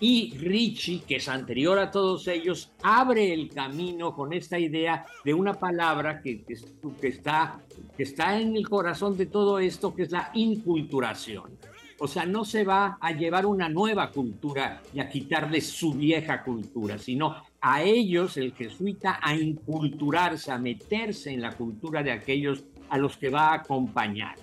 [0.00, 5.34] y Ricci, que es anterior a todos ellos, abre el camino con esta idea de
[5.34, 7.60] una palabra que, que, está,
[7.96, 11.58] que está en el corazón de todo esto, que es la inculturación.
[11.98, 16.42] O sea, no se va a llevar una nueva cultura y a quitarles su vieja
[16.42, 22.64] cultura, sino a ellos, el jesuita, a inculturarse, a meterse en la cultura de aquellos
[22.90, 24.36] a los que va a acompañar.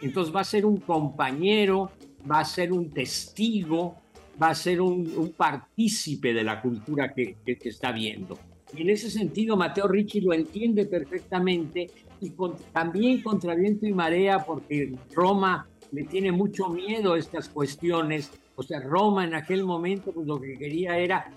[0.00, 1.90] Entonces va a ser un compañero,
[2.30, 3.96] va a ser un testigo,
[4.40, 8.38] va a ser un, partícipe de la cultura que, está viendo.
[8.76, 11.90] Y en ese sentido, Mateo Ricci lo entiende perfectamente
[12.20, 12.32] y
[12.72, 18.30] también contra viento y marea, porque Roma le tiene mucho miedo a estas cuestiones.
[18.56, 21.30] O sea, Roma en aquel momento pues, lo que quería era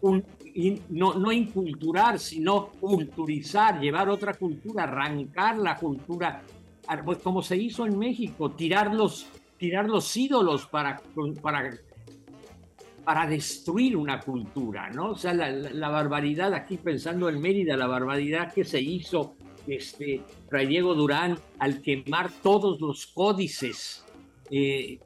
[0.00, 0.24] un,
[0.90, 6.42] no, no inculturar, sino culturizar, llevar otra cultura, arrancar la cultura,
[7.04, 9.26] pues como se hizo en México, tirar los,
[9.58, 11.00] tirar los ídolos para,
[11.42, 11.76] para,
[13.04, 15.10] para destruir una cultura, ¿no?
[15.10, 20.22] O sea, la, la barbaridad, aquí pensando en Mérida, la barbaridad que se hizo este,
[20.48, 24.04] Fray Diego Durán al quemar todos los códices
[24.50, 25.00] eh,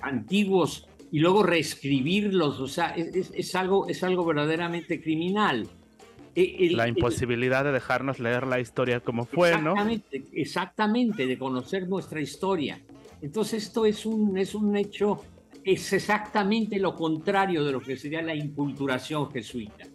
[0.00, 5.68] antiguos y luego reescribirlos, o sea, es, algo, es algo verdaderamente criminal.
[6.34, 10.26] E, la imposibilidad de dejarnos leer la historia como fue, exactamente, ¿no?
[10.32, 12.80] Exactamente, de conocer nuestra historia.
[13.22, 15.22] Entonces esto es un, es un hecho,
[15.64, 19.86] es exactamente lo contrario de lo que sería la inculturación jesuita.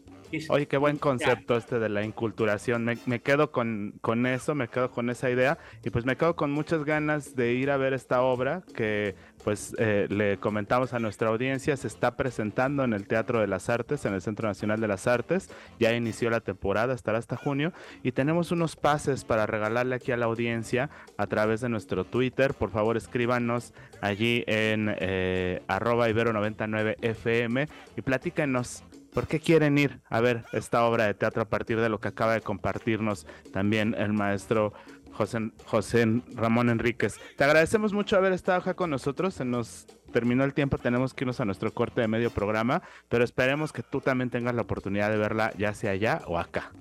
[0.49, 2.85] Oye, qué buen concepto este de la inculturación.
[3.05, 6.51] Me, quedo con, con, eso, me quedo con esa idea y pues me quedo con
[6.51, 11.29] muchas ganas de ir a ver esta obra que pues eh, le comentamos a nuestra
[11.29, 14.87] audiencia, se está presentando en el Teatro de las Artes, en el Centro Nacional de
[14.87, 15.49] las Artes.
[15.79, 20.17] Ya inició la temporada, estará hasta junio y tenemos unos pases para regalarle aquí a
[20.17, 22.53] la audiencia a través de nuestro Twitter.
[22.53, 27.67] Por favor, escríbanos allí en eh, arroba ibero99fm
[27.97, 31.89] y platícanos ¿Por qué quieren ir a ver esta obra de teatro a partir de
[31.89, 34.73] lo que acaba de compartirnos también el maestro
[35.11, 37.19] José, José Ramón Enríquez.
[37.35, 39.33] Te agradecemos mucho haber estado acá con nosotros.
[39.33, 43.23] Se nos terminó el tiempo, tenemos que irnos a nuestro corte de medio programa, pero
[43.23, 46.71] esperemos que tú también tengas la oportunidad de verla ya sea allá o acá.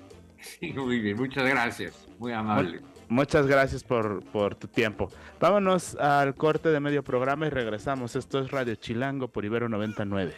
[0.40, 2.80] Sí, muy bien, muchas gracias, muy amable.
[3.08, 5.10] Muchas gracias por, por, tu tiempo.
[5.40, 8.14] Vámonos al corte de medio programa y regresamos.
[8.14, 10.32] Esto es Radio Chilango por Ibero 99.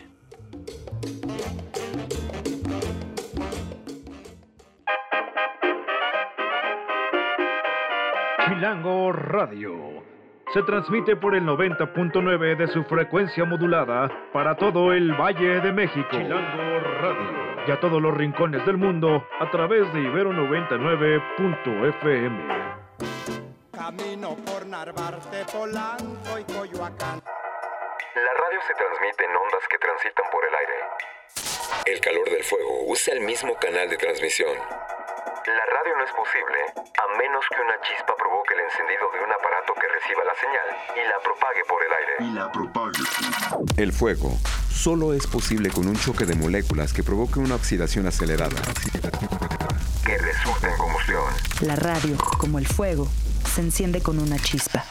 [8.46, 10.02] Chilango Radio.
[10.54, 16.08] Se transmite por el 90.9 de su frecuencia modulada para todo el Valle de México.
[16.10, 17.42] Chilango Radio.
[17.66, 22.48] Y a todos los rincones del mundo a través de Ibero 99.fm.
[23.72, 27.20] Camino por Narvarte, Polanco y Coyoacán.
[28.14, 30.74] La radio se transmite en ondas que transitan por el aire.
[31.84, 34.56] El calor del fuego usa el mismo canal de transmisión.
[34.56, 39.32] La radio no es posible a menos que una chispa provoque el encendido de un
[39.32, 42.12] aparato que reciba la señal y la propague por el aire.
[42.20, 43.02] Y la propague.
[43.76, 44.38] El fuego
[44.70, 48.62] solo es posible con un choque de moléculas que provoque una oxidación acelerada.
[50.04, 51.24] Que resulta en combustión.
[51.62, 53.08] La radio, como el fuego,
[53.52, 54.84] se enciende con una chispa.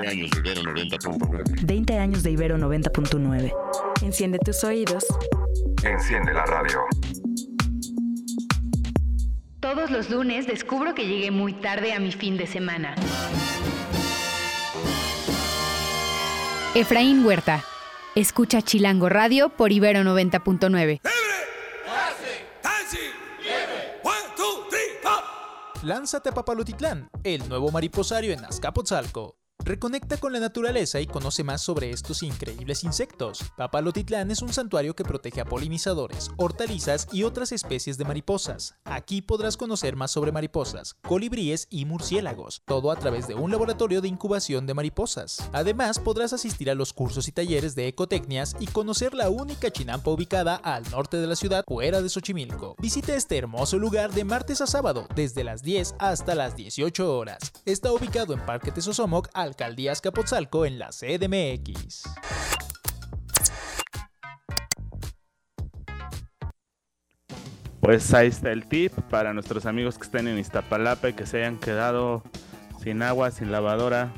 [0.00, 1.66] 20 años de Ibero 90.9.
[1.66, 3.52] 20 años de Ibero 90.9.
[4.02, 5.04] Enciende tus oídos.
[5.82, 6.80] Enciende la radio.
[9.60, 12.94] Todos los lunes descubro que llegué muy tarde a mi fin de semana.
[16.74, 17.64] Efraín Huerta.
[18.14, 21.00] Escucha Chilango Radio por Ibero 90.9.
[25.82, 29.38] Lánzate a Papalotitlán, el nuevo mariposario en Azcapotzalco.
[29.64, 33.40] Reconecta con la naturaleza y conoce más sobre estos increíbles insectos.
[33.56, 38.76] Papalotitlán es un santuario que protege a polinizadores, hortalizas y otras especies de mariposas.
[38.84, 44.00] Aquí podrás conocer más sobre mariposas, colibríes y murciélagos, todo a través de un laboratorio
[44.00, 45.38] de incubación de mariposas.
[45.52, 50.10] Además, podrás asistir a los cursos y talleres de ecotecnias y conocer la única chinampa
[50.10, 52.74] ubicada al norte de la ciudad, fuera de Xochimilco.
[52.78, 57.38] Visita este hermoso lugar de martes a sábado, desde las 10 hasta las 18 horas.
[57.66, 62.04] Está ubicado en Parque Tesosomoc, Alcaldía Azcapotzalco en la CDMX.
[67.80, 71.38] Pues ahí está el tip para nuestros amigos que estén en Iztapalapa y que se
[71.38, 72.22] hayan quedado
[72.82, 74.12] sin agua, sin lavadora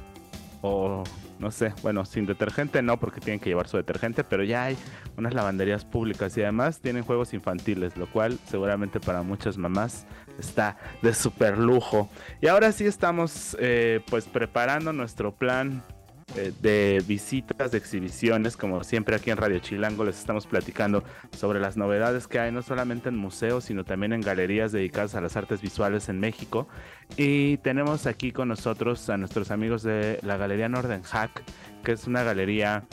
[0.60, 1.04] o
[1.40, 4.76] no sé, bueno, sin detergente no porque tienen que llevar su detergente, pero ya hay
[5.16, 10.06] unas lavanderías públicas y además tienen juegos infantiles, lo cual seguramente para muchas mamás
[10.38, 12.08] está de super lujo.
[12.40, 15.82] Y ahora sí estamos eh, pues preparando nuestro plan
[16.36, 21.02] eh, de visitas, de exhibiciones, como siempre aquí en Radio Chilango les estamos platicando
[21.36, 25.20] sobre las novedades que hay no solamente en museos, sino también en galerías dedicadas a
[25.20, 26.68] las artes visuales en México.
[27.16, 31.42] Y tenemos aquí con nosotros a nuestros amigos de la Galería Norden Hack,
[31.82, 32.84] que es una galería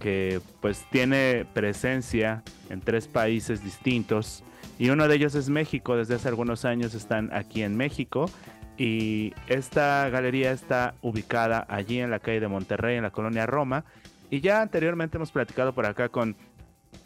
[0.00, 4.42] que pues tiene presencia en tres países distintos.
[4.78, 8.30] Y uno de ellos es México, desde hace algunos años están aquí en México
[8.78, 13.84] y esta galería está ubicada allí en la calle de Monterrey, en la colonia Roma.
[14.30, 16.36] Y ya anteriormente hemos platicado por acá con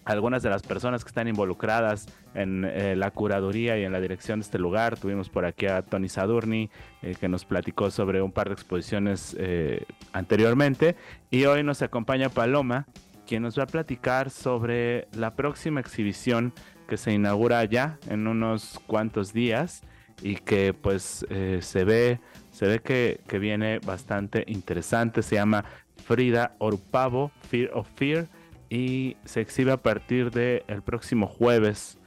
[0.05, 4.41] algunas de las personas que están involucradas en eh, la curaduría y en la dirección
[4.41, 4.99] de este lugar.
[4.99, 6.71] Tuvimos por aquí a Tony Sadurni,
[7.03, 10.97] eh, que nos platicó sobre un par de exposiciones eh, anteriormente.
[11.31, 12.87] Y hoy nos acompaña Paloma,
[13.27, 16.53] quien nos va a platicar sobre la próxima exhibición
[16.89, 19.83] que se inaugura ya en unos cuantos días
[20.23, 25.65] y que pues eh, se ve se ve que, que, viene bastante interesante se llama
[26.05, 28.29] Frida Orupavo Fear of Fear
[28.69, 31.99] y se exhibe a partir del el próximo jueves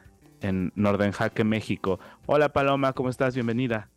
[0.41, 1.99] en Nordenjaque, México.
[2.26, 3.34] Hola Paloma, ¿cómo estás?
[3.34, 3.89] Bienvenida.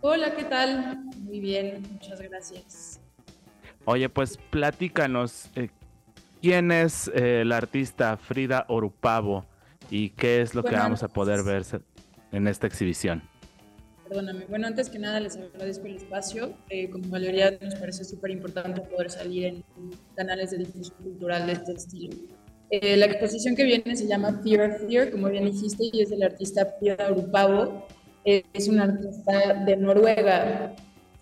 [0.00, 1.04] Hola, ¿qué tal?
[1.20, 3.00] Muy bien, muchas gracias.
[3.84, 5.70] Oye, pues platícanos, eh,
[6.40, 9.46] ¿quién es eh, la artista Frida Orupavo
[9.90, 11.64] y qué es lo bueno, que vamos a poder ver
[12.32, 13.22] en esta exhibición?
[14.08, 14.44] Perdóname.
[14.48, 16.54] Bueno, antes que nada les agradezco el espacio.
[16.68, 19.64] Eh, como galería nos parece súper importante poder salir en
[20.14, 22.16] canales de difusión cultural de este estilo.
[22.70, 26.10] Eh, la exposición que viene se llama Fear of Fear, como bien dijiste, y es
[26.10, 27.86] del artista Frida Orupavo.
[28.24, 30.74] Eh, es un artista de Noruega.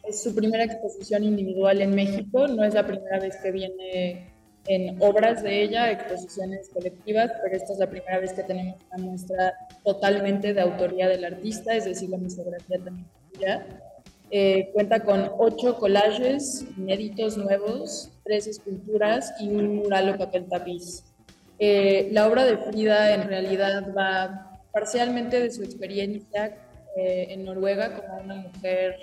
[0.02, 2.48] Es su primera exposición individual en México.
[2.48, 4.29] No es la primera vez que viene
[4.66, 9.04] en obras de ella, exposiciones colectivas, pero esta es la primera vez que tenemos una
[9.04, 9.54] muestra
[9.84, 13.06] totalmente de autoría del artista, es decir, la museografía también
[13.40, 13.66] ya.
[14.32, 21.02] Eh, cuenta con ocho collages inéditos nuevos, tres esculturas y un mural o papel tapiz.
[21.58, 26.56] Eh, la obra de Frida en realidad va parcialmente de su experiencia
[26.96, 28.96] eh, en Noruega como una mujer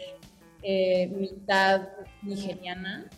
[0.63, 1.89] eh, mitad
[2.23, 3.09] nigeriana.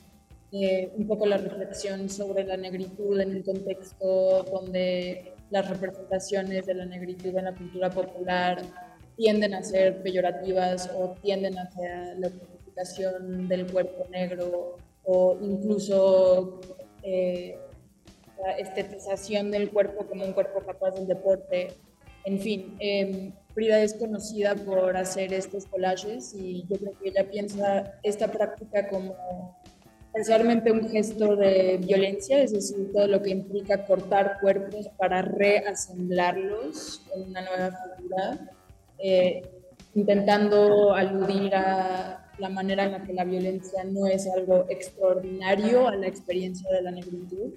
[0.52, 6.74] Eh, un poco la reflexión sobre la negritud en un contexto donde las representaciones de
[6.74, 8.62] la negritud en la cultura popular
[9.16, 16.62] tienden a ser peyorativas o tienden hacia la objetificación del cuerpo negro o incluso
[18.44, 21.68] la estetización del cuerpo como un cuerpo capaz del deporte.
[22.26, 27.30] En fin, eh, Frida es conocida por hacer estos collages y yo creo que ella
[27.30, 29.16] piensa esta práctica como
[30.20, 37.06] principalmente un gesto de violencia, es decir, todo lo que implica cortar cuerpos para reasemblarlos
[37.16, 38.52] en una nueva figura,
[38.98, 39.42] eh,
[39.96, 45.96] intentando aludir a la manera en la que la violencia no es algo extraordinario a
[45.96, 47.54] la experiencia de la negritud,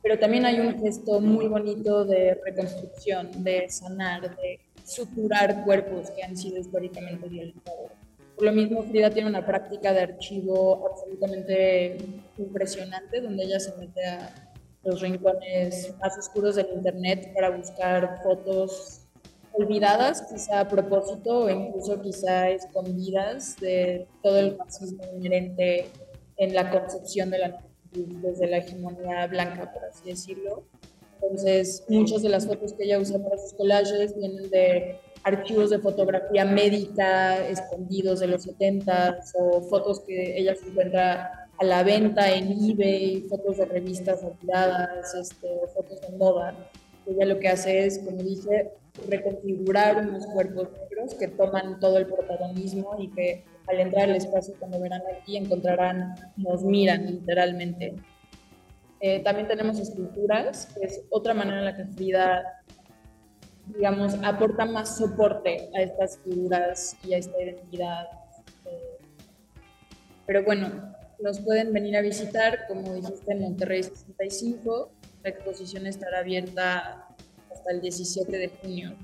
[0.00, 6.22] pero también hay un gesto muy bonito de reconstrucción, de sanar, de suturar cuerpos que
[6.22, 8.03] han sido históricamente violentados.
[8.36, 11.96] Por lo mismo, Frida tiene una práctica de archivo absolutamente
[12.36, 19.02] impresionante, donde ella se mete a los rincones más oscuros del Internet para buscar fotos
[19.52, 25.86] olvidadas, quizá a propósito o incluso quizá escondidas de todo el racismo inherente
[26.36, 27.60] en la concepción de la
[27.94, 30.64] desde la hegemonía blanca, por así decirlo.
[31.22, 35.78] Entonces, muchas de las fotos que ella usa para sus collages vienen de archivos de
[35.78, 42.30] fotografía médica escondidos de los 70 o fotos que ella se encuentra a la venta
[42.30, 46.54] en eBay, fotos de revistas olvidadas, este, fotos de moda.
[47.06, 48.70] Ella lo que hace es, como dije,
[49.08, 54.54] reconfigurar unos cuerpos negros que toman todo el protagonismo y que al entrar al espacio
[54.58, 57.94] cuando verán aquí encontrarán, nos miran literalmente.
[59.00, 62.62] Eh, también tenemos esculturas, que es otra manera en la que Frida,
[63.66, 68.06] digamos, aporta más soporte a estas figuras y a esta identidad.
[68.66, 68.98] Eh,
[70.26, 74.90] pero bueno, nos pueden venir a visitar, como dijiste, en Monterrey 65.
[75.22, 77.08] La exposición estará abierta
[77.50, 78.94] hasta el 17 de junio.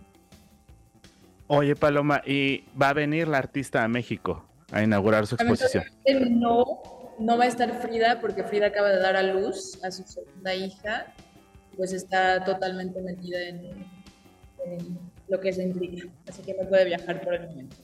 [1.47, 4.47] Oye, Paloma, ¿y va a venir la artista a México?
[4.73, 5.85] a inaugurar su exposición.
[6.31, 6.83] No,
[7.19, 10.55] no va a estar Frida porque Frida acaba de dar a luz a su segunda
[10.55, 11.07] hija,
[11.77, 13.87] pues está totalmente metida en,
[15.29, 17.77] lo que se implica, así que no puede viajar por el momento.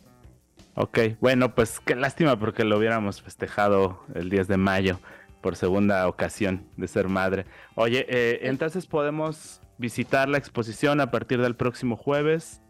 [0.74, 5.01] Ok, bueno, pues qué lástima porque lo hubiéramos festejado el 10 de mayo
[5.41, 7.47] por segunda ocasión de ser madre.
[7.77, 12.61] Oye, eh, entonces podemos visitar la exposición a partir del próximo jueves,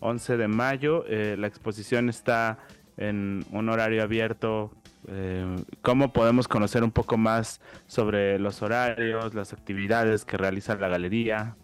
[0.00, 1.04] 11 de mayo.
[1.08, 2.58] Eh, la exposición está
[2.96, 4.70] en un horario abierto.
[5.08, 10.88] Eh, ¿Cómo podemos conocer un poco más sobre los horarios, las actividades que realiza la
[10.88, 11.56] galería?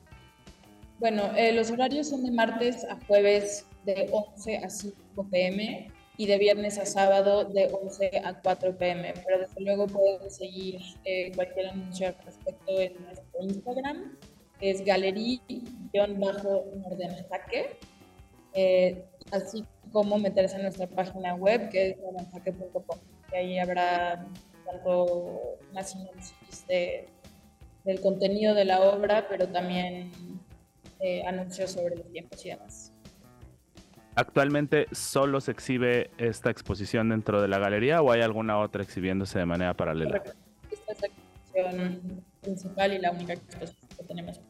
[1.03, 6.27] Bueno, eh, los horarios son de martes a jueves de 11 a 5 pm y
[6.27, 9.13] de viernes a sábado de 11 a 4 pm.
[9.27, 14.17] Pero desde luego pueden seguir eh, cualquier anuncio al respecto en nuestro Instagram,
[14.61, 17.71] es galería-nordenjaque.
[18.55, 22.99] Eh, así cómo meterse en nuestra página web, que es avanzaque.com.
[23.33, 24.25] Y ahí habrá
[24.65, 30.13] tanto una sinopsis del contenido de la obra, pero también
[31.03, 32.93] eh, anuncios sobre los tiempos y demás.
[34.15, 39.39] ¿Actualmente solo se exhibe esta exposición dentro de la galería o hay alguna otra exhibiéndose
[39.39, 40.23] de manera paralela?
[40.71, 44.41] Esta es la exposición principal y la única exposición que tenemos.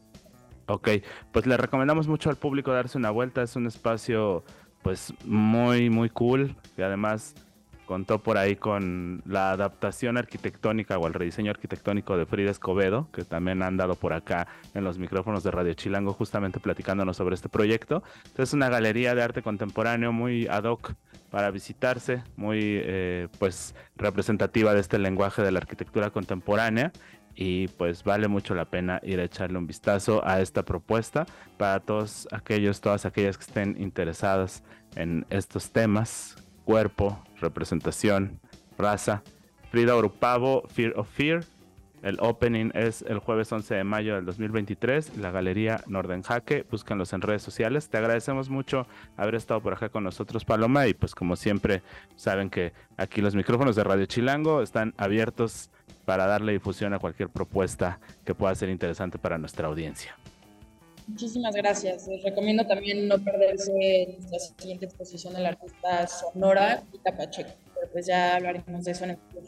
[0.67, 0.89] Ok,
[1.31, 4.43] pues le recomendamos mucho al público darse una vuelta, es un espacio
[4.81, 6.55] pues muy, muy cool.
[6.77, 7.35] Y además
[7.85, 13.23] contó por ahí con la adaptación arquitectónica o el rediseño arquitectónico de Frida Escobedo, que
[13.23, 17.49] también han dado por acá en los micrófonos de Radio Chilango, justamente platicándonos sobre este
[17.49, 18.03] proyecto.
[18.17, 20.93] Entonces, es una galería de arte contemporáneo muy ad hoc
[21.29, 26.91] para visitarse, muy eh, pues representativa de este lenguaje de la arquitectura contemporánea
[27.35, 31.25] y pues vale mucho la pena ir a echarle un vistazo a esta propuesta
[31.57, 34.63] para todos aquellos, todas aquellas que estén interesadas
[34.95, 38.39] en estos temas, cuerpo, representación,
[38.77, 39.23] raza.
[39.71, 41.43] Frida Orupavo, Fear of Fear.
[42.03, 46.65] El opening es el jueves 11 de mayo del 2023, la Galería Norden Jaque.
[46.69, 47.89] Búscanlos en redes sociales.
[47.89, 48.85] Te agradecemos mucho
[49.15, 50.85] haber estado por acá con nosotros, Paloma.
[50.87, 51.81] Y pues como siempre,
[52.17, 55.69] saben que aquí los micrófonos de Radio Chilango están abiertos
[56.03, 60.13] para darle difusión a cualquier propuesta que pueda ser interesante para nuestra audiencia.
[61.07, 62.07] Muchísimas gracias.
[62.07, 68.05] Les recomiendo también no perderse la siguiente exposición del artista Sonora y Pacheco, pero pues
[68.05, 69.47] ya hablaremos de eso en el futuro.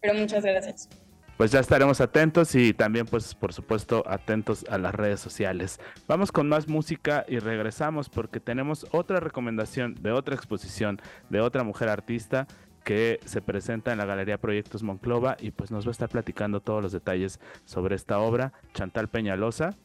[0.00, 0.88] Pero muchas gracias.
[1.36, 5.80] pues ya estaremos atentos y también pues por supuesto atentos a las redes sociales.
[6.06, 11.64] Vamos con más música y regresamos porque tenemos otra recomendación de otra exposición de otra
[11.64, 12.46] mujer artista
[12.84, 16.60] que se presenta en la Galería Proyectos Monclova y pues nos va a estar platicando
[16.60, 19.76] todos los detalles sobre esta obra, Chantal Peñalosa.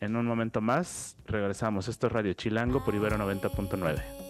[0.00, 1.88] En un momento más regresamos.
[1.88, 4.26] Esto es Radio Chilango por Ibero 90.9.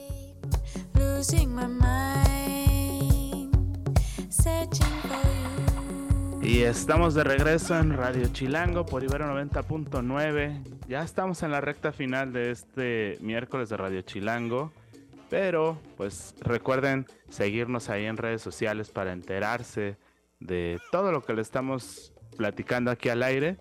[6.42, 10.62] Y estamos de regreso en Radio Chilango por Ibero 90.9.
[10.86, 14.72] Ya estamos en la recta final de este miércoles de Radio Chilango.
[15.28, 19.96] Pero pues recuerden seguirnos ahí en redes sociales para enterarse
[20.38, 23.56] de todo lo que le estamos platicando aquí al aire,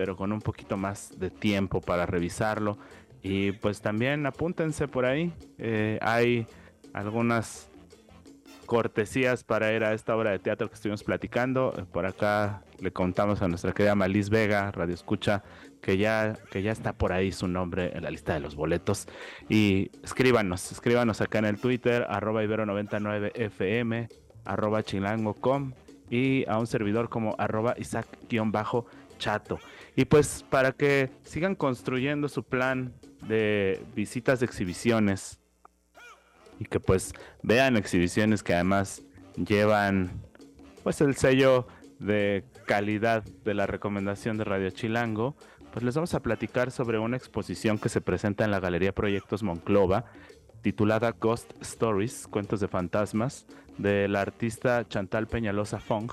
[0.00, 2.78] pero con un poquito más de tiempo para revisarlo.
[3.22, 5.30] Y pues también apúntense por ahí.
[5.58, 6.46] Eh, hay
[6.94, 7.68] algunas
[8.64, 11.74] cortesías para ir a esta obra de teatro que estuvimos platicando.
[11.76, 15.42] Eh, por acá le contamos a nuestra querida Malis Vega, Radio Escucha,
[15.82, 19.06] que ya, que ya está por ahí su nombre en la lista de los boletos.
[19.50, 24.08] Y escríbanos, escríbanos acá en el Twitter, arroba ibero99fm,
[24.46, 25.74] arroba chilango.com
[26.08, 27.74] y a un servidor como arroba
[29.20, 29.60] isaac-chato.
[29.96, 32.92] Y pues para que sigan construyendo su plan
[33.22, 35.38] de visitas de exhibiciones
[36.58, 37.12] y que pues
[37.42, 39.02] vean exhibiciones que además
[39.36, 40.10] llevan
[40.82, 41.66] pues el sello
[41.98, 45.36] de calidad de la recomendación de Radio Chilango,
[45.72, 49.42] pues les vamos a platicar sobre una exposición que se presenta en la Galería Proyectos
[49.42, 50.06] Monclova,
[50.62, 53.46] titulada Ghost Stories, Cuentos de Fantasmas,
[53.76, 56.10] de la artista Chantal Peñalosa Fong,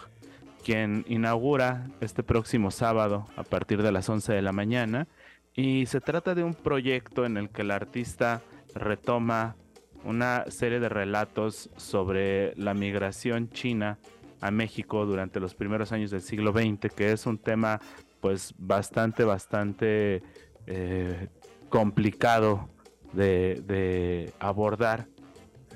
[0.67, 5.07] quien inaugura este próximo sábado a partir de las 11 de la mañana.
[5.55, 8.41] Y se trata de un proyecto en el que la artista
[8.75, 9.55] retoma
[10.03, 13.97] una serie de relatos sobre la migración china
[14.41, 17.79] a México durante los primeros años del siglo XX, que es un tema
[18.19, 20.21] pues bastante, bastante
[20.65, 21.29] eh,
[21.69, 22.67] complicado
[23.13, 25.07] de, abordar,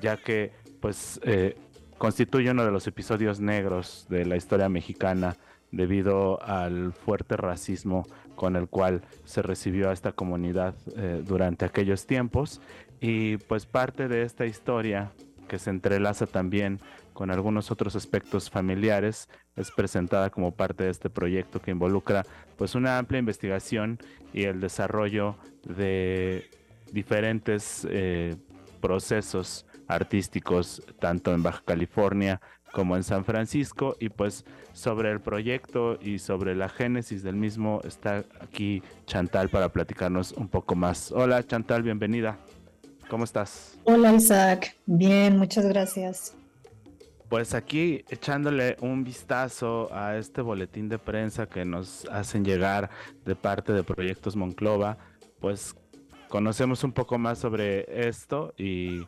[0.02, 1.56] ya que pues eh,
[2.02, 5.38] constituye uno de los episodios negros de la historia mexicana
[5.70, 12.08] debido al fuerte racismo con el cual se recibió a esta comunidad eh, durante aquellos
[12.08, 12.60] tiempos.
[13.00, 15.12] Y pues parte de esta historia
[15.48, 16.80] que se entrelaza también
[17.14, 22.26] con algunos otros aspectos familiares es presentada como parte de este proyecto que involucra
[22.58, 24.00] pues una amplia investigación
[24.34, 25.36] y el desarrollo
[25.66, 26.50] de
[26.92, 28.38] diferentes eh,
[28.82, 36.00] procesos artísticos tanto en Baja California como en San Francisco y pues sobre el proyecto
[36.02, 41.12] y sobre la génesis del mismo está aquí Chantal para platicarnos un poco más.
[41.12, 42.38] Hola Chantal, bienvenida.
[43.10, 43.78] ¿Cómo estás?
[43.84, 46.36] Hola Isaac, bien, muchas gracias.
[47.28, 52.90] Pues aquí echándole un vistazo a este boletín de prensa que nos hacen llegar
[53.26, 54.98] de parte de Proyectos Monclova,
[55.40, 55.76] pues
[56.30, 59.06] conocemos un poco más sobre esto y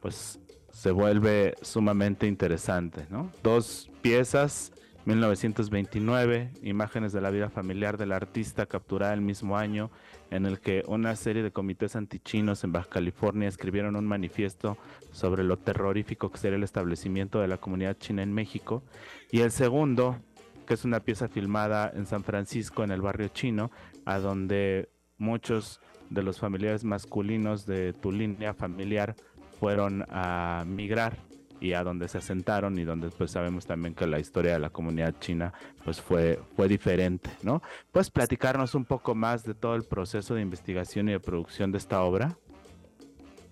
[0.00, 0.38] pues
[0.72, 3.30] se vuelve sumamente interesante, ¿no?
[3.42, 4.72] Dos piezas
[5.04, 9.90] 1929, imágenes de la vida familiar del artista capturada el mismo año,
[10.30, 14.76] en el que una serie de comités antichinos en Baja California escribieron un manifiesto
[15.10, 18.82] sobre lo terrorífico que sería el establecimiento de la comunidad china en México.
[19.30, 20.18] Y el segundo,
[20.66, 23.70] que es una pieza filmada en San Francisco, en el barrio chino,
[24.04, 25.80] a donde muchos
[26.10, 29.14] de los familiares masculinos de tu línea familiar
[29.60, 31.18] fueron a migrar
[31.60, 34.70] y a donde se asentaron y donde pues sabemos también que la historia de la
[34.70, 35.52] comunidad china
[35.84, 37.62] pues fue, fue diferente, ¿no?
[37.92, 41.78] ¿Puedes platicarnos un poco más de todo el proceso de investigación y de producción de
[41.78, 42.38] esta obra?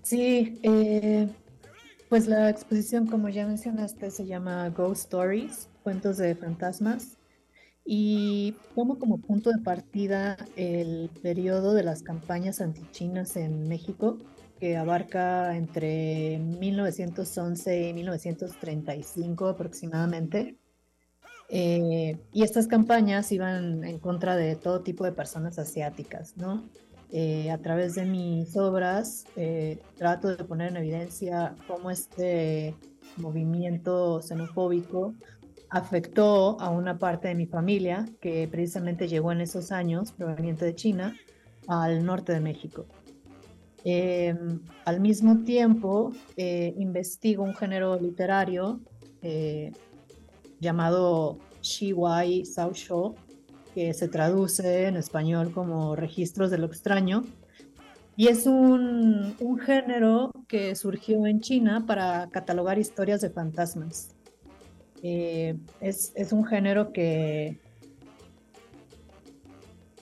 [0.02, 1.28] Sí, eh,
[2.09, 7.18] pues la exposición como ya mencionaste se llama Ghost Stories, Cuentos de Fantasmas
[7.84, 14.16] y tomo como punto de partida el periodo de las campañas antichinas en México
[14.59, 20.56] que abarca entre 1911 y 1935 aproximadamente.
[21.50, 26.68] Eh, y estas campañas iban en contra de todo tipo de personas asiáticas, ¿no?
[27.11, 32.74] Eh, a través de mis obras eh, trato de poner en evidencia cómo este
[33.16, 35.14] movimiento xenofóbico
[35.70, 40.74] afectó a una parte de mi familia que precisamente llegó en esos años, proveniente de
[40.74, 41.16] China,
[41.66, 42.86] al norte de México.
[43.84, 48.80] Em, al mismo tiempo, eh, investigo un género literario
[49.22, 49.72] eh,
[50.60, 53.14] llamado Shiwai Sao Shou,
[53.74, 57.24] que se traduce en español como Registros de lo Extraño.
[58.16, 64.16] Y es un, un género que surgió en China para catalogar historias de fantasmas.
[65.04, 67.60] Eh, es, es, un género que,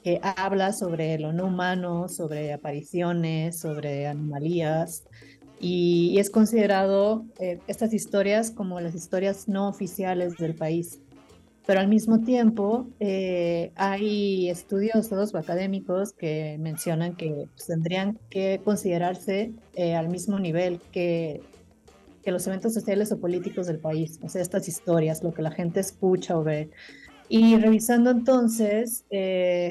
[0.06, 5.02] que habla sobre lo no humano, sobre apariciones, sobre anomalías,
[5.58, 11.00] y, es considerado eh, estas historias como las historias no oficiales del país.
[11.66, 18.60] Pero al mismo tiempo eh, hay estudiosos o académicos que mencionan que pues, tendrían que
[18.64, 21.40] considerarse eh, al mismo nivel que,
[22.22, 25.50] que los eventos sociales o políticos del país, o sea, estas historias, lo que la
[25.50, 26.70] gente escucha o ve.
[27.28, 29.04] Y revisando entonces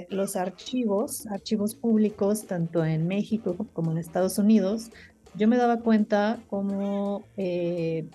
[0.10, 4.92] los archivos, archivos públicos, tanto en México como en Estados Unidos,
[5.38, 8.08] yo me daba cuenta cómo eh,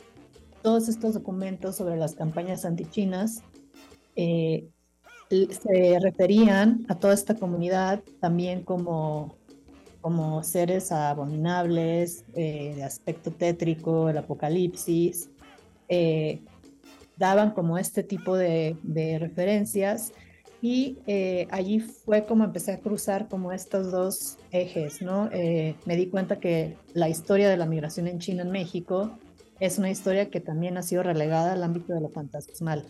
[0.62, 3.42] todos estos documentos sobre las campañas antichinas
[4.16, 4.68] eh,
[5.28, 9.36] se referían a toda esta comunidad también como,
[10.00, 15.30] como seres abominables, eh, de aspecto tétrico, el apocalipsis,
[17.20, 20.12] daban como este tipo de, de referencias
[20.62, 25.30] y eh, allí fue como empecé a cruzar como estos dos ejes, ¿no?
[25.32, 29.18] Eh, me di cuenta que la historia de la migración en China, en México,
[29.58, 32.86] es una historia que también ha sido relegada al ámbito de lo fantasmal.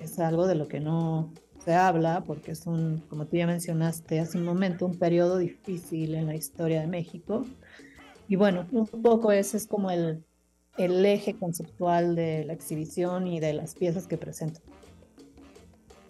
[0.00, 1.32] Es algo de lo que no
[1.64, 6.14] se habla porque es un, como tú ya mencionaste hace un momento, un periodo difícil
[6.14, 7.44] en la historia de México.
[8.28, 10.24] Y bueno, un poco ese es como el,
[10.78, 14.60] el eje conceptual de la exhibición y de las piezas que presento.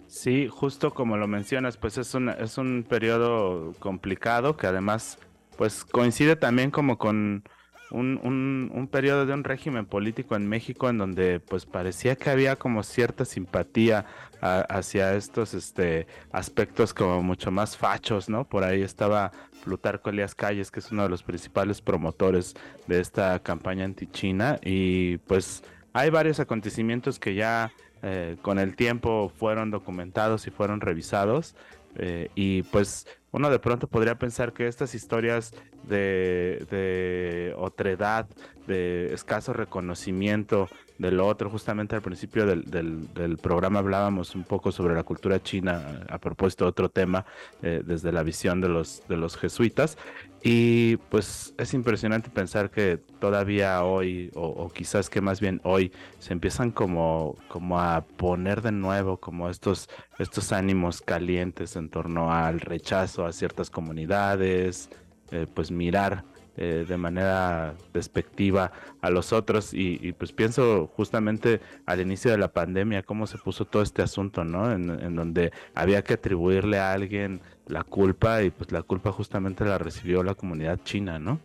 [0.06, 5.18] Sí, justo como lo mencionas, pues es un, es un periodo complicado que además
[5.56, 7.44] pues coincide también como con
[7.90, 12.30] un, un, un, periodo de un régimen político en México en donde pues parecía que
[12.30, 14.04] había como cierta simpatía
[14.40, 18.44] hacia estos este aspectos como mucho más fachos, ¿no?
[18.44, 19.32] Por ahí estaba
[19.64, 22.54] Plutarco Elías Calles, que es uno de los principales promotores
[22.86, 25.62] de esta campaña anti-China y pues
[25.92, 27.72] hay varios acontecimientos que ya
[28.02, 31.56] eh, con el tiempo fueron documentados y fueron revisados.
[31.98, 35.52] Eh, y pues uno de pronto podría pensar que estas historias
[35.84, 38.26] de, de otredad,
[38.66, 40.68] de escaso reconocimiento
[40.98, 46.04] del otro, justamente al principio del, del, programa hablábamos un poco sobre la cultura china
[46.08, 47.24] a propósito de otro tema
[47.62, 49.96] eh, desde la visión de los, de los jesuitas
[50.42, 56.32] y pues es impresionante pensar que todavía hoy, o, quizás que más bien hoy, se
[56.32, 62.60] empiezan como, como a poner de nuevo como estos, estos ánimos calientes en torno al
[62.60, 64.90] rechazo a ciertas comunidades,
[65.32, 66.24] eh, pues mirar
[66.60, 72.52] eh, de manera despectiva a los otros y, pues pienso justamente al inicio de la
[72.52, 74.72] pandemia cómo se puso todo este asunto, ¿no?
[74.72, 79.78] En, donde había que atribuirle a alguien la culpa y pues la culpa justamente la
[79.78, 81.40] recibió la comunidad china, ¿no?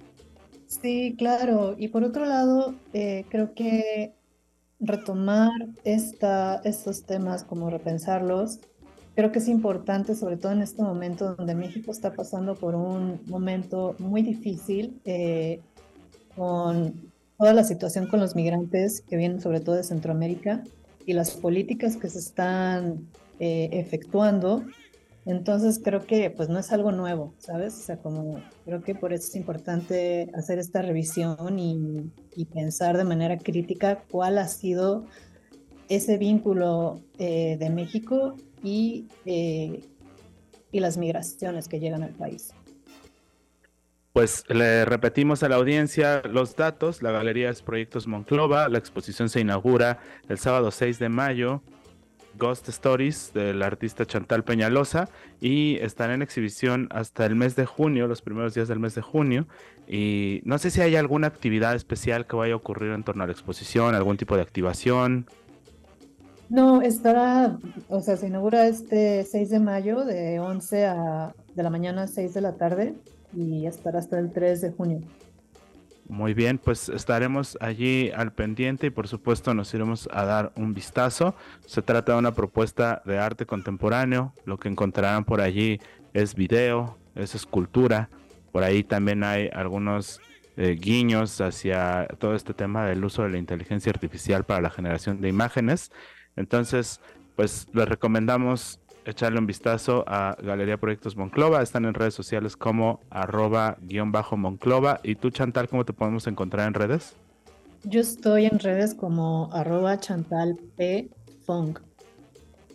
[0.67, 1.75] Sí, claro.
[1.77, 4.13] Y por otro lado, eh, creo que
[4.79, 5.51] retomar
[5.83, 8.59] esta, estos temas, como repensarlos,
[9.15, 13.21] Creo que es importante, sobre todo en este momento donde México está pasando por un
[13.27, 15.59] momento muy difícil eh,
[16.35, 20.63] con toda la situación con los migrantes que vienen sobre todo de Centroamérica
[21.05, 23.07] y las políticas que se están
[23.39, 24.63] eh, efectuando.
[25.25, 27.75] Entonces creo que pues no es algo nuevo, ¿sabes?
[27.75, 32.11] O sea, como creo que por eso es importante hacer esta revisión y,
[32.53, 35.05] pensar de manera crítica cuál ha sido
[35.87, 39.81] ese vínculo eh, de México y, eh,
[40.71, 42.53] y las migraciones que llegan al país.
[44.13, 47.01] Pues le repetimos a la audiencia los datos.
[47.01, 48.69] La galería es Proyectos Monclova.
[48.69, 49.99] La exposición se inaugura
[50.29, 51.63] el sábado 6 de mayo.
[52.37, 55.09] Ghost Stories del artista Chantal Peñalosa
[55.39, 59.01] y estará en exhibición hasta el mes de junio, los primeros días del mes de
[59.01, 59.47] junio.
[59.87, 63.27] Y no sé si hay alguna actividad especial que vaya a ocurrir en torno a
[63.27, 65.27] la exposición, algún tipo de activación.
[66.49, 67.57] No, estará,
[67.89, 72.07] o sea, se inaugura este 6 de mayo de 11 a, de la mañana a
[72.07, 72.93] 6 de la tarde
[73.35, 75.01] y estará hasta el 3 de junio.
[76.13, 80.75] Muy bien, pues estaremos allí al pendiente y por supuesto nos iremos a dar un
[80.75, 81.33] vistazo.
[81.65, 84.31] Se trata de una propuesta de arte contemporáneo.
[84.45, 85.79] Lo que encontrarán por allí
[86.13, 88.11] es video, es escultura.
[88.51, 90.21] Por ahí también hay algunos
[90.55, 95.19] eh, guiños hacia todo este tema del uso de la inteligencia artificial para la generación
[95.19, 95.91] de imágenes.
[96.35, 97.01] Entonces,
[97.35, 101.61] pues les recomendamos echarle un vistazo a Galería Proyectos Monclova.
[101.61, 104.99] Están en redes sociales como arroba guion bajo Monclova.
[105.03, 107.15] ¿Y tú, Chantal, cómo te podemos encontrar en redes?
[107.83, 111.09] Yo estoy en redes como arroba Chantal P.
[111.45, 111.77] Fong.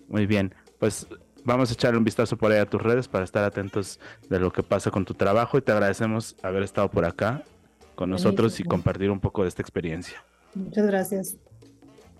[0.08, 1.06] Muy bien, pues
[1.44, 3.98] vamos a echarle un vistazo por ahí a tus redes para estar atentos
[4.28, 7.42] de lo que pasa con tu trabajo y te agradecemos haber estado por acá
[7.94, 10.22] con nosotros y compartir un poco de esta experiencia.
[10.54, 11.36] Muchas gracias.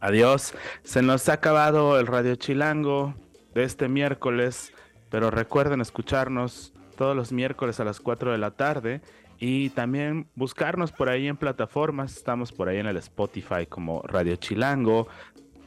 [0.00, 0.54] Adiós.
[0.82, 3.14] Se nos ha acabado el Radio Chilango
[3.54, 4.72] de este miércoles,
[5.10, 9.00] pero recuerden escucharnos todos los miércoles a las 4 de la tarde
[9.38, 12.16] y también buscarnos por ahí en plataformas.
[12.16, 15.06] Estamos por ahí en el Spotify como Radio Chilango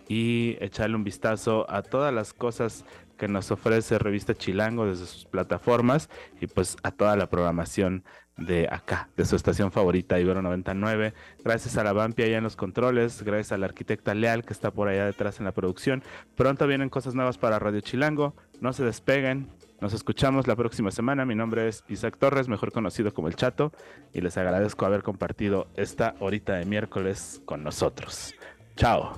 [0.08, 2.86] y echarle un vistazo a todas las cosas
[3.18, 6.10] que nos ofrece Revista Chilango desde sus plataformas
[6.42, 8.04] y pues a toda la programación
[8.46, 11.14] de acá, de su estación favorita, Ibero 99.
[11.44, 14.72] Gracias a la Vampia allá en los controles, gracias a la arquitecta Leal que está
[14.72, 16.04] por allá detrás en la producción.
[16.36, 19.50] Pronto vienen cosas nuevas para Radio Chilango, no se despeguen.
[19.82, 21.26] Nos escuchamos la próxima semana.
[21.26, 23.72] Mi nombre es Isaac Torres, mejor conocido como El Chato,
[24.14, 28.36] y les agradezco haber compartido esta horita de miércoles con nosotros.
[28.76, 29.14] Chao.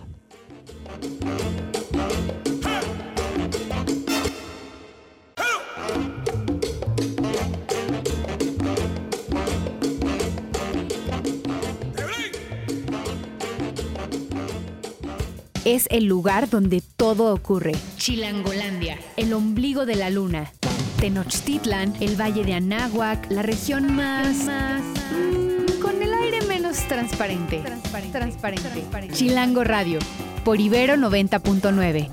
[15.65, 17.71] Es el lugar donde todo ocurre.
[17.95, 20.51] Chilangolandia, el ombligo de la luna.
[20.99, 24.45] Tenochtitlan, el valle de Anáhuac, la región más...
[24.45, 27.59] Mm, con el aire menos transparente.
[27.59, 28.11] Transparente.
[28.11, 28.83] transparente.
[29.13, 29.99] Chilango Radio,
[30.43, 32.09] por Ibero 90.9.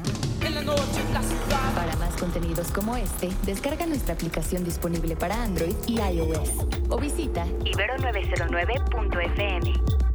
[1.74, 6.50] Para más contenidos como este, descarga nuestra aplicación disponible para Android y iOS
[6.88, 10.09] o visita ibero909.fm.